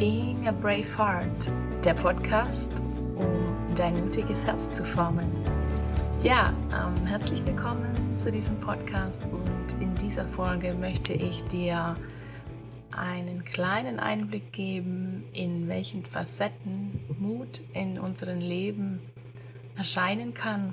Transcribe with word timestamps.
Being 0.00 0.48
a 0.48 0.52
Brave 0.52 0.96
Heart, 0.96 1.50
der 1.84 1.92
Podcast, 1.92 2.70
um 3.16 3.74
dein 3.74 4.00
mutiges 4.00 4.42
Herz 4.46 4.72
zu 4.72 4.82
formen. 4.82 5.30
Ja, 6.22 6.54
ähm, 6.72 7.06
herzlich 7.06 7.44
willkommen 7.44 8.16
zu 8.16 8.32
diesem 8.32 8.58
Podcast 8.60 9.22
und 9.24 9.82
in 9.82 9.94
dieser 9.96 10.24
Folge 10.24 10.72
möchte 10.72 11.12
ich 11.12 11.44
dir 11.48 11.98
einen 12.92 13.44
kleinen 13.44 14.00
Einblick 14.00 14.52
geben, 14.52 15.26
in 15.34 15.68
welchen 15.68 16.02
Facetten 16.02 16.98
Mut 17.18 17.60
in 17.74 17.98
unserem 17.98 18.38
Leben 18.38 19.02
erscheinen 19.76 20.32
kann 20.32 20.72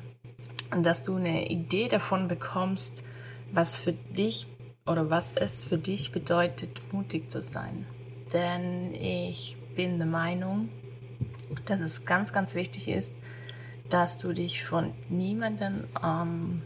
und 0.74 0.86
dass 0.86 1.04
du 1.04 1.18
eine 1.18 1.50
Idee 1.50 1.90
davon 1.90 2.30
bekommst, 2.30 3.04
was 3.52 3.78
für 3.78 3.92
dich 3.92 4.48
oder 4.86 5.10
was 5.10 5.34
es 5.34 5.64
für 5.64 5.78
dich 5.78 6.14
bedeutet, 6.14 6.80
mutig 6.94 7.30
zu 7.30 7.42
sein. 7.42 7.86
Denn 8.34 8.94
ich 8.94 9.58
bin 9.76 9.98
der 9.98 10.06
Meinung, 10.06 10.70
dass 11.66 11.80
es 11.80 12.06
ganz, 12.06 12.34
ganz 12.34 12.56
wichtig 12.56 12.88
ist, 12.88 13.16
dass 13.90 14.18
du 14.18 14.34
dich 14.34 14.64
von 14.64 14.92
niemandem 15.10 15.84
ähm, 16.04 16.62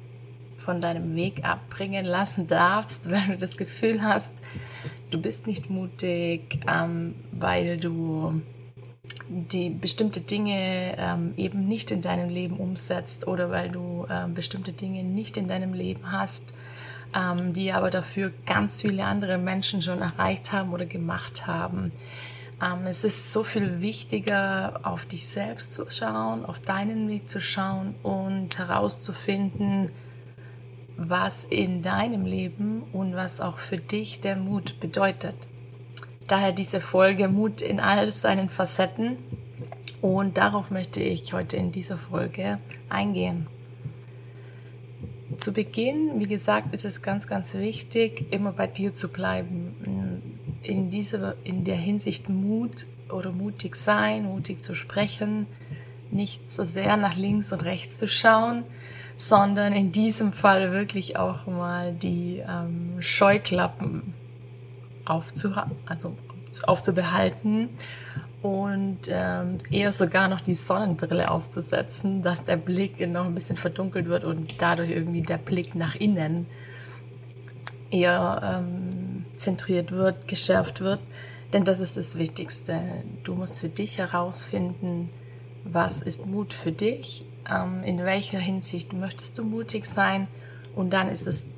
von 0.58 0.80
deinem 0.80 1.16
Weg 1.16 1.44
abbringen 1.44 2.05
lassen 2.05 2.48
darfst, 2.48 3.10
wenn 3.10 3.28
du 3.30 3.38
das 3.38 3.58
Gefühl 3.58 4.04
hast, 4.04 4.34
du 5.10 5.22
bist 5.22 5.48
nicht 5.48 5.70
mutig, 5.70 6.60
ähm, 6.72 7.16
weil 7.32 7.78
du 7.78 8.41
die 9.28 9.70
bestimmte 9.70 10.22
Dinge 10.22 10.96
ähm, 10.98 11.34
eben 11.38 11.66
nicht 11.68 11.91
in 11.91 12.02
deinem 12.02 12.30
Leben 12.30 12.58
umsetzt 12.58 13.28
oder 13.28 13.50
weil 13.50 13.70
du 13.70 14.05
ähm, 14.10 14.34
bestimmte 14.34 14.74
Dinge 14.74 15.04
nicht 15.04 15.38
in 15.38 15.48
deinem 15.48 15.74
Leben 15.74 16.12
hast, 16.12 16.54
ähm, 17.16 17.54
die 17.54 17.72
aber 17.72 17.90
dafür 17.90 18.32
ganz 18.46 18.82
viele 18.82 19.04
andere 19.06 19.38
Menschen 19.38 19.82
schon 19.82 20.02
erreicht 20.02 20.52
haben 20.52 20.72
oder 20.72 20.86
gemacht 20.86 21.48
haben. 21.48 21.92
Ähm, 22.62 22.85
es 22.85 23.04
ist 23.04 23.34
so 23.34 23.44
viel 23.44 23.82
wichtiger, 23.82 24.80
auf 24.84 25.05
dich 25.05 25.27
selbst 25.27 25.74
zu 25.74 25.90
schauen, 25.90 26.46
auf 26.46 26.60
deinen 26.60 27.08
Weg 27.08 27.30
zu 27.30 27.41
schauen 27.41 27.96
und 28.04 28.58
herauszufinden, 28.58 29.90
was 30.98 31.46
in 31.46 31.82
deinem 31.82 32.26
Leben 32.26 32.84
und 32.94 33.16
was 33.16 33.41
auch 33.41 33.57
für 33.57 33.78
dich 33.78 34.22
der 34.22 34.35
Mut 34.35 34.80
bedeutet. 34.80 35.35
Daher 36.28 36.52
diese 36.52 36.80
Folge 36.80 37.28
Mut 37.28 37.62
in 37.62 37.80
all 37.80 38.12
seinen 38.12 38.50
Facetten 38.50 39.18
und 40.02 40.38
darauf 40.38 40.72
möchte 40.72 41.00
ich 41.00 41.34
heute 41.34 41.57
in 41.57 41.72
dieser 41.72 41.98
Folge 41.98 42.60
eingehen. 42.90 43.48
Zu 45.37 45.54
Beginn, 45.54 46.20
wie 46.20 46.27
gesagt, 46.27 46.74
ist 46.74 46.85
es 46.85 47.01
ganz, 47.01 47.27
ganz 47.27 47.54
wichtig, 47.54 48.26
immer 48.32 48.51
bei 48.51 48.68
dir 48.68 48.93
zu 48.93 49.10
bleiben. 49.10 50.21
In, 50.63 50.90
dieser, 50.90 51.35
in 51.43 51.63
der 51.63 51.76
Hinsicht 51.76 52.29
Mut 52.29 52.85
oder 53.10 53.32
mutig 53.32 53.76
sein, 53.76 54.23
mutig 54.23 54.62
zu 54.62 54.76
sprechen, 54.76 55.48
nicht 56.12 56.51
so 56.51 56.63
sehr 56.63 56.98
nach 56.98 57.15
links 57.15 57.51
und 57.51 57.63
rechts 57.63 57.98
zu 57.98 58.07
schauen, 58.07 58.63
sondern 59.15 59.73
in 59.73 59.91
diesem 59.91 60.34
Fall 60.34 60.71
wirklich 60.71 61.18
auch 61.18 61.45
mal 61.48 61.93
die 61.93 62.43
ähm, 62.48 62.95
Scheuklappen 62.99 64.13
aufzu 65.06 65.53
also 65.85 66.18
aufzubehalten 66.68 67.69
und 68.42 69.00
ähm, 69.09 69.59
eher 69.70 69.92
sogar 69.92 70.28
noch 70.28 70.42
die 70.42 70.56
Sonnenbrille 70.56 71.30
aufzusetzen, 71.30 72.24
dass 72.24 72.44
der 72.44 72.58
Blick 72.58 73.00
noch 73.08 73.25
ein 73.25 73.36
bisschen 73.36 73.58
verdunkelt 73.58 74.08
wird 74.08 74.24
und 74.24 74.59
dadurch 74.59 74.90
irgendwie 74.90 75.22
der 75.22 75.38
Blick 75.38 75.75
nach 75.75 75.96
innen 75.96 76.47
eher 77.92 78.64
ähm, 78.66 79.25
zentriert 79.36 79.92
wird, 79.92 80.28
geschärft 80.28 80.81
wird. 80.81 81.02
Denn 81.53 81.66
das 81.66 81.81
ist 81.81 81.97
das 81.97 82.18
Wichtigste. 82.18 82.80
Du 83.24 83.36
musst 83.36 83.59
für 83.59 83.69
dich 83.69 83.97
herausfinden, 83.97 85.09
was 85.64 86.01
ist 86.01 86.25
Mut 86.25 86.53
für 86.53 86.72
dich, 86.72 87.25
ähm, 87.50 87.84
in 87.84 88.00
welcher 88.00 88.40
Hinsicht 88.40 88.94
möchtest 88.94 89.38
du 89.38 89.44
mutig 89.44 89.85
sein 89.85 90.28
und 90.75 90.91
dann 90.91 91.09
ist 91.09 91.28
es 91.28 91.51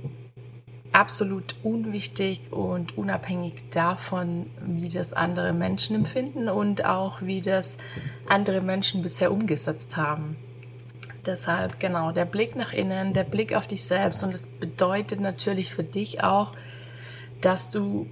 absolut 0.94 1.56
unwichtig 1.64 2.52
und 2.52 2.98
unabhängig 2.98 3.70
davon, 3.72 4.46
wie 4.66 4.90
das 4.90 5.12
andere 5.12 5.52
Menschen 5.52 5.96
empfinden 5.96 6.48
und 6.48 6.86
auch 6.86 7.22
wie 7.22 7.42
das 7.42 7.78
andere 8.28 8.62
Menschen 8.62 9.02
bisher 9.02 9.32
umgesetzt 9.32 9.98
haben. 9.98 10.38
Deshalb 11.26 11.80
genau 11.80 12.12
der 12.12 12.26
Blick 12.26 12.56
nach 12.56 12.74
innen, 12.74 13.14
der 13.14 13.24
Blick 13.24 13.56
auf 13.56 13.68
dich 13.68 13.84
selbst 13.84 14.24
und 14.24 14.34
das 14.34 14.46
bedeutet 14.46 15.20
natürlich 15.20 15.74
für 15.74 15.84
dich 15.84 16.24
auch, 16.24 16.54
dass 17.42 17.70
du 17.70 18.08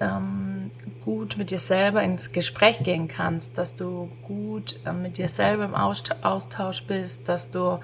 ähm, 0.00 0.70
gut 1.04 1.36
mit 1.36 1.50
dir 1.50 1.58
selber 1.58 2.02
ins 2.02 2.32
Gespräch 2.32 2.82
gehen 2.82 3.08
kannst, 3.08 3.58
dass 3.58 3.76
du 3.76 4.10
gut 4.22 4.80
äh, 4.84 4.92
mit 4.92 5.18
dir 5.18 5.28
selber 5.28 5.64
im 5.64 5.74
Austausch 5.74 6.84
bist, 6.86 7.28
dass 7.28 7.50
du 7.50 7.78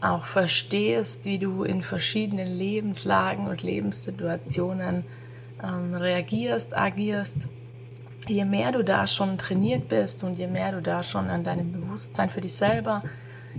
auch 0.00 0.24
verstehst, 0.24 1.24
wie 1.24 1.38
du 1.38 1.64
in 1.64 1.82
verschiedenen 1.82 2.56
Lebenslagen 2.56 3.46
und 3.46 3.62
Lebenssituationen 3.62 5.04
ähm, 5.62 5.94
reagierst, 5.94 6.76
agierst. 6.76 7.48
Je 8.28 8.44
mehr 8.44 8.72
du 8.72 8.84
da 8.84 9.06
schon 9.06 9.36
trainiert 9.38 9.88
bist 9.88 10.22
und 10.24 10.38
je 10.38 10.46
mehr 10.46 10.72
du 10.72 10.80
da 10.80 11.02
schon 11.02 11.28
an 11.28 11.44
deinem 11.44 11.72
Bewusstsein 11.72 12.30
für 12.30 12.40
dich 12.40 12.54
selber 12.54 13.02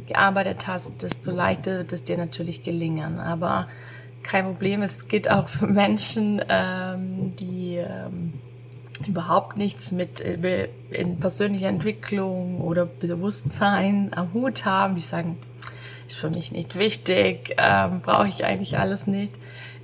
gearbeitet 0.08 0.68
hast, 0.68 1.02
desto 1.02 1.32
leichter 1.32 1.80
wird 1.80 1.94
es 1.94 2.04
dir 2.04 2.18
natürlich 2.18 2.64
gelingen. 2.64 3.20
Aber 3.20 3.68
kein 4.24 4.46
Problem, 4.46 4.82
es 4.82 5.08
geht 5.08 5.30
auch 5.30 5.48
für 5.48 5.68
Menschen, 5.68 6.42
ähm, 6.48 7.30
die 7.36 7.76
ähm, 7.76 8.34
überhaupt 9.08 9.58
nichts 9.58 9.92
mit 9.92 10.22
äh, 10.22 10.70
in 10.92 11.20
persönlicher 11.20 11.68
Entwicklung 11.68 12.62
oder 12.62 12.86
Bewusstsein 12.86 14.12
am 14.16 14.34
Hut 14.34 14.66
haben, 14.66 14.96
die 14.96 15.02
sagen, 15.02 15.38
ist 16.08 16.18
für 16.18 16.30
mich 16.30 16.52
nicht 16.52 16.76
wichtig, 16.76 17.56
ähm, 17.58 18.02
brauche 18.02 18.28
ich 18.28 18.46
eigentlich 18.46 18.78
alles 18.78 19.08
nicht. 19.08 19.34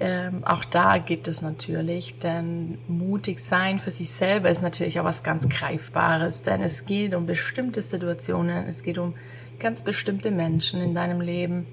Ähm, 0.02 0.46
auch 0.46 0.64
da 0.64 0.98
geht 0.98 1.28
es 1.28 1.42
natürlich, 1.42 2.20
denn 2.20 2.78
mutig 2.88 3.40
sein 3.40 3.80
für 3.80 3.92
sich 3.92 4.12
selber 4.12 4.50
ist 4.50 4.62
natürlich 4.62 5.00
auch 5.00 5.04
was 5.04 5.24
ganz 5.24 5.50
Greifbares, 5.50 6.42
denn 6.42 6.62
es 6.64 6.86
geht 6.86 7.14
um 7.14 7.26
bestimmte 7.26 7.82
Situationen, 7.82 8.66
es 8.68 8.84
geht 8.84 8.98
um 8.98 9.14
ganz 9.60 9.84
bestimmte 9.84 10.32
Menschen 10.32 10.82
in 10.82 10.96
deinem 10.96 11.20
Leben. 11.20 11.66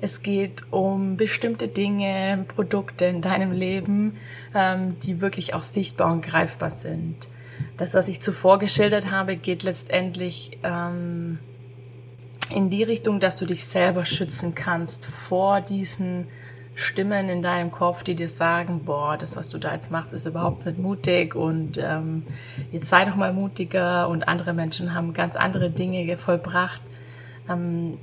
Es 0.00 0.22
geht 0.22 0.64
um 0.72 1.16
bestimmte 1.16 1.68
Dinge, 1.68 2.44
Produkte 2.48 3.04
in 3.06 3.22
deinem 3.22 3.52
Leben, 3.52 4.16
ähm, 4.54 4.98
die 4.98 5.20
wirklich 5.20 5.54
auch 5.54 5.62
sichtbar 5.62 6.12
und 6.12 6.22
greifbar 6.22 6.70
sind. 6.70 7.28
Das, 7.76 7.94
was 7.94 8.08
ich 8.08 8.20
zuvor 8.20 8.58
geschildert 8.58 9.10
habe, 9.10 9.36
geht 9.36 9.62
letztendlich 9.62 10.58
ähm, 10.64 11.38
in 12.50 12.70
die 12.70 12.82
Richtung, 12.82 13.20
dass 13.20 13.36
du 13.36 13.46
dich 13.46 13.64
selber 13.64 14.04
schützen 14.04 14.54
kannst 14.54 15.06
vor 15.06 15.60
diesen 15.60 16.26
Stimmen 16.74 17.28
in 17.28 17.42
deinem 17.42 17.70
Kopf, 17.70 18.02
die 18.02 18.14
dir 18.14 18.28
sagen, 18.28 18.80
boah, 18.84 19.16
das, 19.16 19.36
was 19.36 19.48
du 19.48 19.58
da 19.58 19.74
jetzt 19.74 19.92
machst, 19.92 20.12
ist 20.12 20.26
überhaupt 20.26 20.66
nicht 20.66 20.78
mutig 20.78 21.36
und 21.36 21.78
ähm, 21.78 22.24
jetzt 22.72 22.88
sei 22.88 23.04
doch 23.04 23.14
mal 23.14 23.32
mutiger 23.32 24.08
und 24.08 24.26
andere 24.26 24.52
Menschen 24.54 24.92
haben 24.94 25.12
ganz 25.12 25.36
andere 25.36 25.70
Dinge 25.70 26.16
vollbracht. 26.16 26.82
Ähm, 27.48 27.98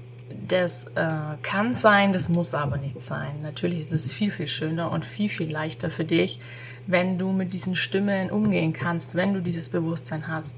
das 0.47 0.85
äh, 0.96 1.38
kann 1.41 1.73
sein, 1.73 2.13
das 2.13 2.29
muss 2.29 2.53
aber 2.53 2.78
nicht 2.78 3.02
sein. 3.02 3.41
Natürlich 3.41 3.79
ist 3.79 3.91
es 3.91 4.12
viel, 4.12 4.31
viel 4.31 4.47
schöner 4.47 4.91
und 4.91 5.03
viel, 5.03 5.28
viel 5.28 5.52
leichter 5.52 5.90
für 5.90 6.06
dich, 6.06 6.40
wenn 6.88 7.18
du 7.18 7.34
mit 7.34 7.52
diesen 7.52 7.75
Stimmen 7.75 8.31
umgehen 8.31 8.72
kannst, 8.72 9.16
wenn 9.16 9.34
du 9.34 9.41
dieses 9.41 9.68
Bewusstsein 9.68 10.29
hast. 10.29 10.56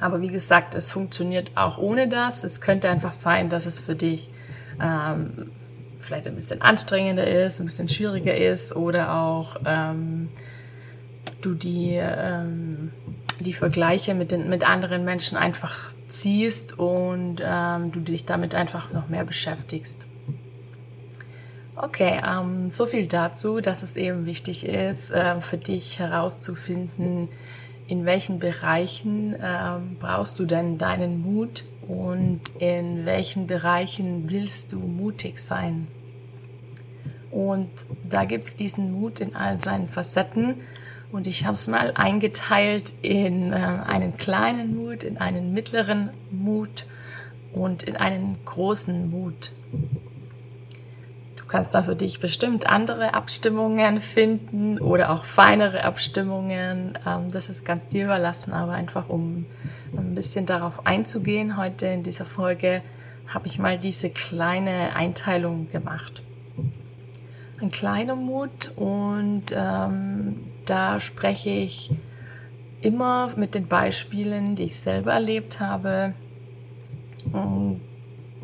Aber 0.00 0.20
wie 0.20 0.28
gesagt, 0.28 0.74
es 0.74 0.92
funktioniert 0.92 1.52
auch 1.56 1.78
ohne 1.78 2.08
das. 2.08 2.44
Es 2.44 2.60
könnte 2.60 2.88
einfach 2.88 3.12
sein, 3.12 3.48
dass 3.48 3.66
es 3.66 3.80
für 3.80 3.94
dich 3.94 4.30
ähm, 4.80 5.50
vielleicht 5.98 6.26
ein 6.26 6.34
bisschen 6.36 6.62
anstrengender 6.62 7.26
ist, 7.26 7.60
ein 7.60 7.66
bisschen 7.66 7.88
schwieriger 7.88 8.36
ist 8.36 8.74
oder 8.76 9.14
auch 9.14 9.56
ähm, 9.66 10.28
du 11.40 11.54
die, 11.54 11.98
ähm, 12.00 12.92
die 13.40 13.52
Vergleiche 13.52 14.14
mit, 14.14 14.30
den, 14.30 14.48
mit 14.48 14.68
anderen 14.68 15.04
Menschen 15.04 15.36
einfach 15.36 15.92
ziehst 16.06 16.78
und 16.78 17.42
ähm, 17.44 17.92
du 17.92 18.00
dich 18.00 18.24
damit 18.24 18.54
einfach 18.54 18.92
noch 18.92 19.08
mehr 19.08 19.24
beschäftigst. 19.24 20.06
Okay, 21.76 22.20
ähm, 22.26 22.70
so 22.70 22.86
viel 22.86 23.06
dazu, 23.06 23.60
dass 23.60 23.84
es 23.84 23.96
eben 23.96 24.26
wichtig 24.26 24.66
ist, 24.66 25.10
äh, 25.10 25.40
für 25.40 25.58
dich 25.58 26.00
herauszufinden, 26.00 27.28
in 27.88 28.04
welchen 28.04 28.38
Bereichen 28.38 29.34
ähm, 29.42 29.96
brauchst 29.98 30.38
du 30.38 30.44
denn 30.44 30.78
deinen 30.78 31.22
Mut 31.22 31.64
und 31.88 32.40
in 32.58 33.06
welchen 33.06 33.46
Bereichen 33.46 34.30
willst 34.30 34.72
du 34.72 34.78
mutig 34.78 35.38
sein. 35.38 35.88
Und 37.30 37.70
da 38.08 38.24
gibt 38.24 38.44
es 38.44 38.56
diesen 38.56 38.92
Mut 38.92 39.20
in 39.20 39.34
all 39.34 39.58
seinen 39.60 39.88
Facetten. 39.88 40.56
Und 41.10 41.26
ich 41.26 41.44
habe 41.44 41.54
es 41.54 41.66
mal 41.66 41.92
eingeteilt 41.94 42.92
in 43.00 43.52
äh, 43.52 43.56
einen 43.56 44.18
kleinen 44.18 44.76
Mut, 44.76 45.02
in 45.02 45.16
einen 45.16 45.54
mittleren 45.54 46.10
Mut 46.30 46.86
und 47.54 47.82
in 47.84 47.96
einen 47.96 48.36
großen 48.44 49.10
Mut. 49.10 49.52
Du 51.48 51.52
kannst 51.52 51.74
da 51.74 51.82
für 51.82 51.96
dich 51.96 52.20
bestimmt 52.20 52.68
andere 52.68 53.14
Abstimmungen 53.14 54.02
finden 54.02 54.78
oder 54.78 55.10
auch 55.10 55.24
feinere 55.24 55.82
Abstimmungen. 55.82 56.98
Ähm, 57.06 57.32
das 57.32 57.48
ist 57.48 57.64
ganz 57.64 57.88
dir 57.88 58.04
überlassen, 58.04 58.52
aber 58.52 58.72
einfach 58.72 59.08
um 59.08 59.46
ein 59.96 60.14
bisschen 60.14 60.44
darauf 60.44 60.86
einzugehen, 60.86 61.56
heute 61.56 61.86
in 61.86 62.02
dieser 62.02 62.26
Folge 62.26 62.82
habe 63.28 63.46
ich 63.46 63.58
mal 63.58 63.78
diese 63.78 64.10
kleine 64.10 64.94
Einteilung 64.94 65.70
gemacht. 65.70 66.22
Ein 67.62 67.70
kleiner 67.70 68.14
Mut 68.14 68.72
und 68.76 69.44
ähm, 69.56 70.44
da 70.66 71.00
spreche 71.00 71.48
ich 71.48 71.90
immer 72.82 73.32
mit 73.36 73.54
den 73.54 73.68
Beispielen, 73.68 74.54
die 74.54 74.64
ich 74.64 74.78
selber 74.78 75.14
erlebt 75.14 75.60
habe. 75.60 76.12
Und 77.32 77.80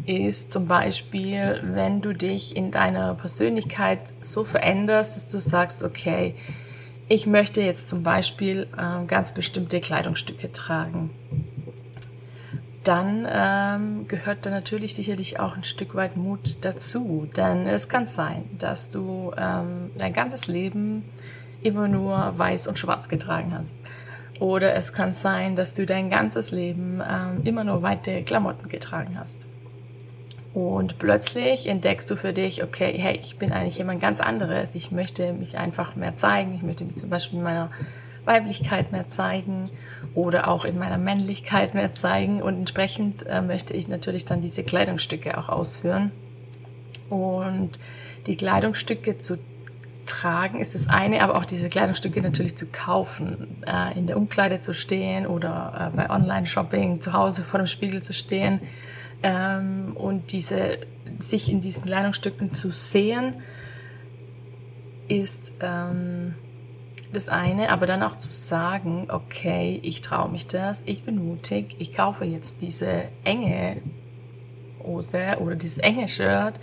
ist 0.07 0.53
zum 0.53 0.67
Beispiel, 0.67 1.61
wenn 1.63 2.01
du 2.01 2.13
dich 2.13 2.57
in 2.57 2.71
deiner 2.71 3.15
Persönlichkeit 3.15 4.01
so 4.21 4.45
veränderst, 4.45 5.17
dass 5.17 5.29
du 5.29 5.41
sagst, 5.41 5.83
okay, 5.83 6.35
ich 7.09 7.27
möchte 7.27 7.61
jetzt 7.61 7.89
zum 7.89 8.03
Beispiel 8.03 8.67
äh, 8.77 9.05
ganz 9.07 9.33
bestimmte 9.33 9.81
Kleidungsstücke 9.81 10.53
tragen. 10.53 11.11
Dann 12.83 13.27
ähm, 13.31 14.09
gehört 14.09 14.45
da 14.45 14.51
natürlich 14.51 14.95
sicherlich 14.95 15.41
auch 15.41 15.57
ein 15.57 15.65
Stück 15.65 15.95
weit 15.95 16.17
Mut 16.17 16.59
dazu. 16.63 17.27
Denn 17.35 17.67
es 17.67 17.89
kann 17.89 18.07
sein, 18.07 18.45
dass 18.59 18.91
du 18.91 19.33
ähm, 19.39 19.91
dein 19.97 20.13
ganzes 20.13 20.49
Leben 20.49 21.05
immer 21.63 21.89
nur 21.89 22.35
weiß 22.37 22.67
und 22.67 22.79
schwarz 22.79 23.09
getragen 23.09 23.55
hast. 23.59 23.79
Oder 24.39 24.75
es 24.75 24.93
kann 24.93 25.15
sein, 25.15 25.57
dass 25.57 25.73
du 25.73 25.87
dein 25.87 26.11
ganzes 26.11 26.51
Leben 26.51 27.01
ähm, 27.01 27.41
immer 27.45 27.65
nur 27.65 27.83
weite 27.83 28.23
Klamotten 28.23 28.69
getragen 28.69 29.17
hast. 29.19 29.47
Und 30.55 30.99
plötzlich 31.01 31.67
entdeckst 31.69 32.09
du 32.13 32.17
für 32.17 32.33
dich, 32.33 32.63
okay, 32.63 32.95
hey, 32.97 33.19
ich 33.21 33.39
bin 33.39 33.53
eigentlich 33.53 33.79
jemand 33.79 34.01
ganz 34.01 34.21
anderes. 34.21 34.71
Ich 34.75 34.93
möchte 34.93 35.33
mich 35.33 35.59
einfach 35.59 35.97
mehr 35.97 36.15
zeigen. 36.15 36.55
Ich 36.55 36.63
möchte 36.63 36.85
mich 36.85 36.95
zum 36.95 37.11
Beispiel 37.11 37.41
in 37.41 37.45
meiner 37.45 37.73
Weiblichkeit 38.25 38.93
mehr 38.93 39.09
zeigen 39.09 39.69
oder 40.15 40.47
auch 40.47 40.65
in 40.65 40.79
meiner 40.79 40.97
Männlichkeit 40.97 41.75
mehr 41.75 41.93
zeigen. 41.93 42.41
Und 42.41 42.55
entsprechend 42.55 43.27
äh, 43.27 43.43
möchte 43.43 43.75
ich 43.75 43.89
natürlich 43.89 44.27
dann 44.27 44.43
diese 44.43 44.63
Kleidungsstücke 44.63 45.37
auch 45.37 45.49
ausführen. 45.49 46.13
Und 47.11 47.73
die 48.29 48.37
Kleidungsstücke 48.37 49.19
zu 49.19 49.39
tragen 50.07 50.61
ist 50.61 50.77
das 50.77 50.89
eine, 50.89 51.23
aber 51.23 51.37
auch 51.37 51.45
diese 51.45 51.67
Kleidungsstücke 51.67 52.23
natürlich 52.23 52.57
zu 52.57 52.67
kaufen, 52.67 53.61
äh, 53.67 53.99
in 53.99 54.07
der 54.07 54.17
Umkleide 54.17 54.61
zu 54.61 54.73
stehen 54.73 55.27
oder 55.27 55.91
äh, 55.93 55.97
bei 55.97 56.11
Online-Shopping 56.11 57.01
zu 57.01 57.13
Hause 57.13 57.43
vor 57.43 57.59
dem 57.59 57.67
Spiegel 57.67 58.03
zu 58.03 58.13
stehen 58.13 58.61
ähm, 59.23 59.93
und 59.97 60.33
diese, 60.33 60.79
sich 61.19 61.51
in 61.51 61.61
diesen 61.61 61.85
Kleidungsstücken 61.85 62.55
zu 62.55 62.71
sehen, 62.71 63.35
ist 65.09 65.53
ähm, 65.61 66.35
das 67.13 67.29
eine, 67.29 67.71
aber 67.71 67.87
dann 67.87 68.03
auch 68.03 68.17
zu 68.17 68.33
sagen, 68.33 69.07
okay, 69.09 69.81
ich 69.83 70.01
traue 70.01 70.31
mich 70.31 70.47
das, 70.47 70.83
ich 70.87 71.05
bin 71.05 71.25
mutig, 71.25 71.77
ich 71.79 71.95
kaufe 71.95 72.25
jetzt 72.25 72.63
diese 72.63 73.05
enge 73.25 73.83
Hose 74.83 75.37
oder 75.41 75.57
dieses 75.57 75.79
enge 75.79 76.09
Shirt, 76.09 76.55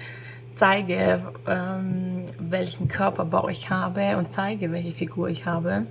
zeige, 0.55 1.33
ähm, 1.47 2.25
welchen 2.37 2.87
Körperbau 2.87 3.47
ich 3.49 3.69
habe 3.69 4.17
und 4.17 4.31
zeige, 4.31 4.71
welche 4.71 4.91
Figur 4.91 5.29
ich 5.29 5.45
habe 5.45 5.85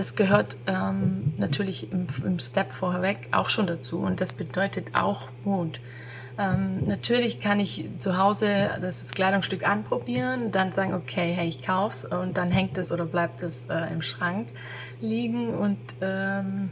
das 0.00 0.14
gehört 0.14 0.56
ähm, 0.66 1.34
natürlich 1.36 1.92
im, 1.92 2.06
im, 2.24 2.38
Step 2.38 2.72
vorweg 2.72 3.28
auch 3.32 3.50
schon 3.50 3.66
dazu 3.66 3.98
und 3.98 4.22
das 4.22 4.32
bedeutet 4.32 4.94
auch 4.94 5.28
Mut. 5.44 5.78
Ähm, 6.38 6.86
natürlich 6.86 7.38
kann 7.38 7.60
ich 7.60 7.84
zu 7.98 8.16
Hause 8.16 8.70
das 8.80 9.10
Kleidungsstück 9.10 9.68
anprobieren, 9.68 10.52
dann 10.52 10.72
sagen, 10.72 10.94
okay, 10.94 11.34
hey, 11.36 11.46
ich 11.46 11.60
kauf's 11.60 12.06
und 12.06 12.38
dann 12.38 12.50
hängt 12.50 12.78
es 12.78 12.92
oder 12.92 13.04
bleibt 13.04 13.42
es 13.42 13.66
äh, 13.68 13.92
im 13.92 14.00
Schrank 14.00 14.48
liegen 15.02 15.50
und 15.50 15.76
ähm, 16.00 16.70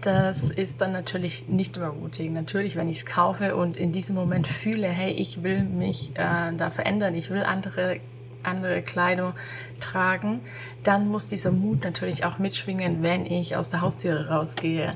das 0.00 0.50
ist 0.50 0.80
dann 0.82 0.92
natürlich 0.92 1.48
nicht 1.48 1.76
immer. 1.76 1.92
Natürlich, 2.30 2.76
wenn 2.76 2.88
ich 2.88 2.98
es 2.98 3.06
kaufe 3.06 3.56
und 3.56 3.76
in 3.76 3.90
diesem 3.90 4.14
Moment 4.14 4.46
fühle, 4.46 4.86
hey, 4.86 5.10
ich 5.10 5.42
will 5.42 5.64
mich 5.64 6.10
äh, 6.14 6.52
da 6.56 6.70
verändern, 6.70 7.16
ich 7.16 7.30
will 7.30 7.42
andere 7.42 7.98
andere 8.46 8.82
Kleidung 8.82 9.34
tragen, 9.80 10.40
dann 10.82 11.08
muss 11.08 11.26
dieser 11.26 11.50
Mut 11.50 11.84
natürlich 11.84 12.24
auch 12.24 12.38
mitschwingen, 12.38 13.02
wenn 13.02 13.26
ich 13.26 13.56
aus 13.56 13.70
der 13.70 13.80
Haustüre 13.80 14.28
rausgehe. 14.28 14.94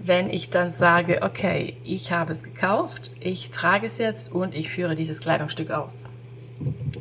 Wenn 0.00 0.30
ich 0.30 0.50
dann 0.50 0.70
sage, 0.70 1.22
okay, 1.22 1.76
ich 1.84 2.12
habe 2.12 2.32
es 2.32 2.42
gekauft, 2.42 3.10
ich 3.20 3.50
trage 3.50 3.86
es 3.86 3.98
jetzt 3.98 4.32
und 4.32 4.54
ich 4.54 4.68
führe 4.68 4.94
dieses 4.94 5.18
Kleidungsstück 5.18 5.70
aus. 5.70 6.04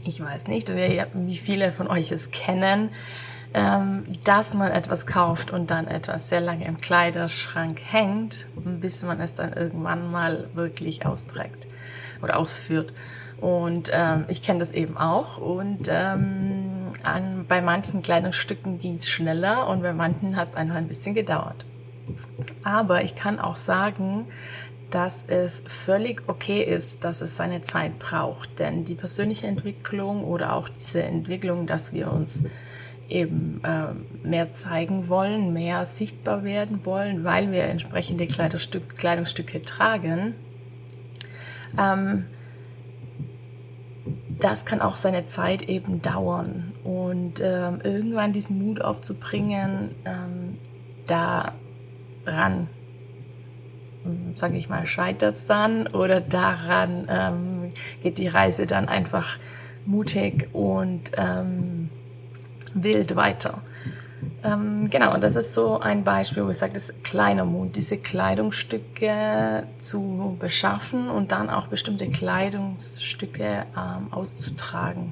Ich 0.04 0.22
weiß 0.22 0.48
nicht, 0.48 0.72
wie 0.74 1.38
viele 1.38 1.72
von 1.72 1.88
euch 1.88 2.12
es 2.12 2.32
kennen, 2.32 2.90
ähm, 3.54 4.04
dass 4.24 4.54
man 4.54 4.72
etwas 4.72 5.06
kauft 5.06 5.52
und 5.52 5.72
dann 5.72 5.88
etwas 5.88 6.30
sehr 6.30 6.42
lange 6.42 6.66
im 6.66 6.78
Kleiderschrank 6.78 7.80
hängt, 7.84 8.48
bis 8.56 9.04
man 9.04 9.20
es 9.20 9.36
dann 9.36 9.54
irgendwann 9.54 10.12
mal 10.12 10.50
wirklich 10.54 11.06
austrägt 11.06 11.66
oder 12.22 12.38
ausführt. 12.38 12.94
Und 13.40 13.92
ähm, 13.94 14.26
ich 14.30 14.42
kenne 14.42 14.60
das 14.60 14.72
eben 14.72 14.98
auch. 14.98 15.38
Und 15.38 15.90
ähm, 15.90 16.92
an, 17.04 17.46
bei 17.48 17.62
manchen 17.62 18.02
Kleidungsstücken 18.02 18.80
ging 18.80 18.96
es 18.96 19.10
schneller 19.10 19.68
und 19.68 19.82
bei 19.82 19.94
manchen 19.94 20.36
hat 20.36 20.50
es 20.50 20.56
einfach 20.56 20.76
ein 20.76 20.88
bisschen 20.88 21.14
gedauert. 21.14 21.66
Aber 22.64 23.04
ich 23.04 23.16
kann 23.16 23.40
auch 23.40 23.56
sagen, 23.56 24.26
dass 24.90 25.26
es 25.28 25.64
völlig 25.68 26.24
okay 26.28 26.64
ist, 26.64 27.04
dass 27.04 27.22
es 27.22 27.36
seine 27.36 27.62
Zeit 27.62 28.00
braucht. 28.00 28.60
Denn 28.60 28.86
die 28.86 28.96
persönliche 28.96 29.48
Entwicklung 29.48 30.24
oder 30.24 30.54
auch 30.54 30.70
diese 30.70 31.04
Entwicklung, 31.04 31.68
dass 31.68 31.94
wir 31.94 32.12
uns 32.12 32.46
eben 33.10 33.62
äh, 33.64 34.28
mehr 34.28 34.54
zeigen 34.54 35.08
wollen, 35.10 35.54
mehr 35.54 35.86
sichtbar 35.86 36.44
werden 36.44 36.86
wollen, 36.86 37.24
weil 37.24 37.52
wir 37.52 37.64
entsprechende 37.64 38.28
Kleidungsstück, 38.28 38.98
Kleidungsstücke 38.98 39.62
tragen, 39.62 40.36
ähm, 41.78 42.26
das 44.48 44.66
kann 44.66 44.80
auch 44.82 44.96
seine 44.96 45.26
Zeit 45.26 45.64
eben 45.64 46.02
dauern. 46.02 46.72
Und 46.86 47.42
ähm, 47.42 47.80
irgendwann 47.84 48.32
diesen 48.32 48.66
Mut 48.66 48.82
aufzubringen, 48.82 49.94
ähm, 50.06 50.58
daran, 51.06 52.70
hm, 54.04 54.36
sage 54.36 54.56
ich 54.56 54.70
mal, 54.70 54.86
scheitert 54.86 55.36
es 55.36 55.48
dann 55.48 55.88
oder 55.88 56.22
daran 56.22 57.08
ähm, 57.10 57.74
geht 58.02 58.18
die 58.18 58.30
Reise 58.30 58.68
dann 58.68 58.88
einfach 58.88 59.38
mutig 59.86 60.50
und 60.54 61.12
ähm, 61.18 61.90
wild 62.74 63.18
weiter. 63.18 63.62
Ähm, 64.48 64.90
genau, 64.90 65.18
das 65.18 65.36
ist 65.36 65.54
so 65.54 65.80
ein 65.80 66.04
Beispiel, 66.04 66.46
wo 66.46 66.50
ich 66.50 66.58
sage, 66.58 66.74
das 66.74 66.90
ist 66.90 67.04
kleiner 67.04 67.44
Mut, 67.44 67.76
diese 67.76 67.98
Kleidungsstücke 67.98 69.64
zu 69.78 70.38
beschaffen 70.40 71.10
und 71.10 71.32
dann 71.32 71.50
auch 71.50 71.68
bestimmte 71.68 72.08
Kleidungsstücke 72.08 73.66
ähm, 73.76 74.14
auszutragen. 74.14 75.12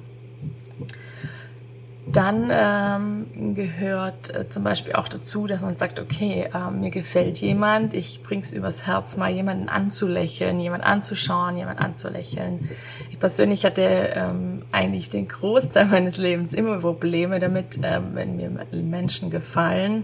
Dann 2.08 2.50
ähm, 2.52 3.56
gehört 3.56 4.36
äh, 4.36 4.48
zum 4.48 4.64
Beispiel 4.64 4.94
auch 4.94 5.08
dazu, 5.08 5.48
dass 5.48 5.64
man 5.64 5.76
sagt, 5.76 6.00
okay, 6.00 6.50
äh, 6.54 6.72
mir 6.72 6.92
gefällt 6.92 7.40
jemand, 7.40 7.96
ich 7.96 8.22
bringe 8.22 8.44
es 8.44 8.54
übers 8.54 8.86
Herz, 8.86 9.18
mal 9.18 9.32
jemanden 9.32 9.70
anzulächeln, 9.70 10.60
jemanden 10.60 10.86
anzuschauen, 10.86 11.58
jemanden 11.58 11.84
anzulächeln. 11.84 12.70
Ich 13.10 13.18
persönlich 13.18 13.66
hatte 13.66 13.82
ähm, 13.82 14.62
eigentlich 14.72 15.10
den 15.10 15.28
Großteil 15.28 15.86
meines 15.92 16.18
Lebens 16.18 16.54
immer 16.54 16.78
Probleme 16.78 17.40
damit, 17.40 17.84
äh, 17.84 18.00
wenn 18.14 18.36
mir 18.36 18.52
Menschen 18.72 19.32
gefallen 19.32 20.04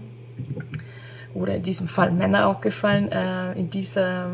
oder 1.34 1.56
in 1.56 1.62
diesem 1.62 1.86
Fall 1.86 2.10
Männer 2.10 2.48
auch 2.48 2.60
gefallen, 2.60 3.10
äh, 3.10 3.52
in 3.52 3.70
dieser 3.70 4.26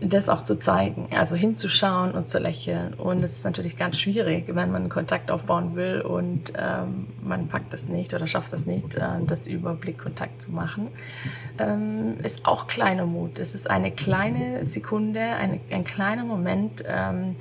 das 0.00 0.28
auch 0.28 0.44
zu 0.44 0.58
zeigen, 0.58 1.08
also 1.16 1.34
hinzuschauen 1.34 2.12
und 2.12 2.28
zu 2.28 2.38
lächeln. 2.38 2.94
Und 2.94 3.22
es 3.24 3.32
ist 3.32 3.44
natürlich 3.44 3.76
ganz 3.76 3.98
schwierig, 3.98 4.44
wenn 4.48 4.70
man 4.70 4.88
Kontakt 4.88 5.30
aufbauen 5.30 5.74
will 5.74 6.00
und 6.00 6.52
ähm, 6.56 7.08
man 7.22 7.48
packt 7.48 7.74
es 7.74 7.88
nicht 7.88 8.14
oder 8.14 8.26
schafft 8.26 8.52
es 8.52 8.66
nicht, 8.66 8.94
äh, 8.94 9.00
das 9.26 9.46
Überblickkontakt 9.46 10.40
zu 10.40 10.52
machen. 10.52 10.88
Ähm, 11.58 12.16
ist 12.22 12.46
auch 12.46 12.68
kleiner 12.68 13.06
Mut. 13.06 13.38
Es 13.38 13.54
ist 13.54 13.68
eine 13.68 13.90
kleine 13.90 14.64
Sekunde, 14.64 15.20
eine, 15.20 15.60
ein 15.70 15.84
kleiner 15.84 16.24
Moment, 16.24 16.84
ähm, 16.86 17.34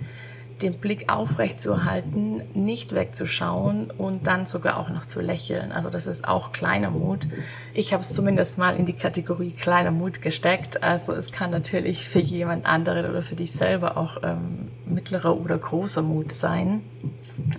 den 0.61 0.79
Blick 0.79 1.11
aufrecht 1.11 1.61
zu 1.61 1.85
halten, 1.85 2.41
nicht 2.53 2.95
wegzuschauen 2.95 3.91
und 3.91 4.27
dann 4.27 4.45
sogar 4.45 4.77
auch 4.77 4.89
noch 4.89 5.05
zu 5.05 5.21
lächeln. 5.21 5.71
Also 5.71 5.89
das 5.89 6.07
ist 6.07 6.27
auch 6.27 6.51
kleiner 6.51 6.89
Mut. 6.89 7.27
Ich 7.73 7.93
habe 7.93 8.01
es 8.01 8.13
zumindest 8.13 8.57
mal 8.57 8.75
in 8.75 8.85
die 8.85 8.93
Kategorie 8.93 9.51
kleiner 9.51 9.91
Mut 9.91 10.21
gesteckt. 10.21 10.83
Also 10.83 11.13
es 11.13 11.31
kann 11.31 11.51
natürlich 11.51 12.07
für 12.07 12.19
jemand 12.19 12.65
anderen 12.65 13.09
oder 13.09 13.21
für 13.21 13.35
dich 13.35 13.51
selber 13.51 13.97
auch 13.97 14.17
ähm, 14.23 14.69
mittlerer 14.85 15.37
oder 15.37 15.57
großer 15.57 16.01
Mut 16.01 16.31
sein. 16.31 16.81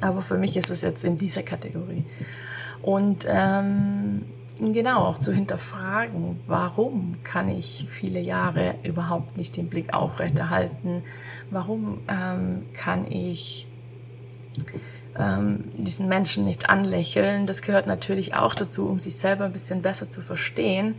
Aber 0.01 0.21
für 0.21 0.37
mich 0.37 0.57
ist 0.57 0.71
es 0.71 0.83
jetzt 0.83 1.05
in 1.05 1.19
dieser 1.19 1.43
Kategorie. 1.43 2.05
Und 2.83 3.27
ähm, 3.29 4.08
genau 4.59 5.05
auch 5.05 5.19
zu 5.19 5.33
hinterfragen, 5.33 6.41
warum 6.47 7.17
kann 7.23 7.49
ich 7.49 7.87
viele 7.89 8.21
Jahre 8.21 8.75
überhaupt 8.83 9.37
nicht 9.37 9.57
den 9.57 9.69
Blick 9.69 9.95
aufrechterhalten? 9.95 11.03
Warum 11.51 12.01
ähm, 12.09 12.67
kann 12.73 13.11
ich 13.11 13.69
ähm, 15.19 15.65
diesen 15.77 16.09
Menschen 16.09 16.45
nicht 16.45 16.71
anlächeln. 16.71 17.47
Das 17.47 17.63
gehört 17.63 17.87
natürlich 17.87 18.35
auch 18.35 18.55
dazu, 18.55 18.89
um 18.89 19.01
sich 19.01 19.17
selber 19.17 19.45
ein 19.45 19.53
bisschen 19.53 19.83
besser 19.83 20.11
zu 20.11 20.21
verstehen. 20.21 20.95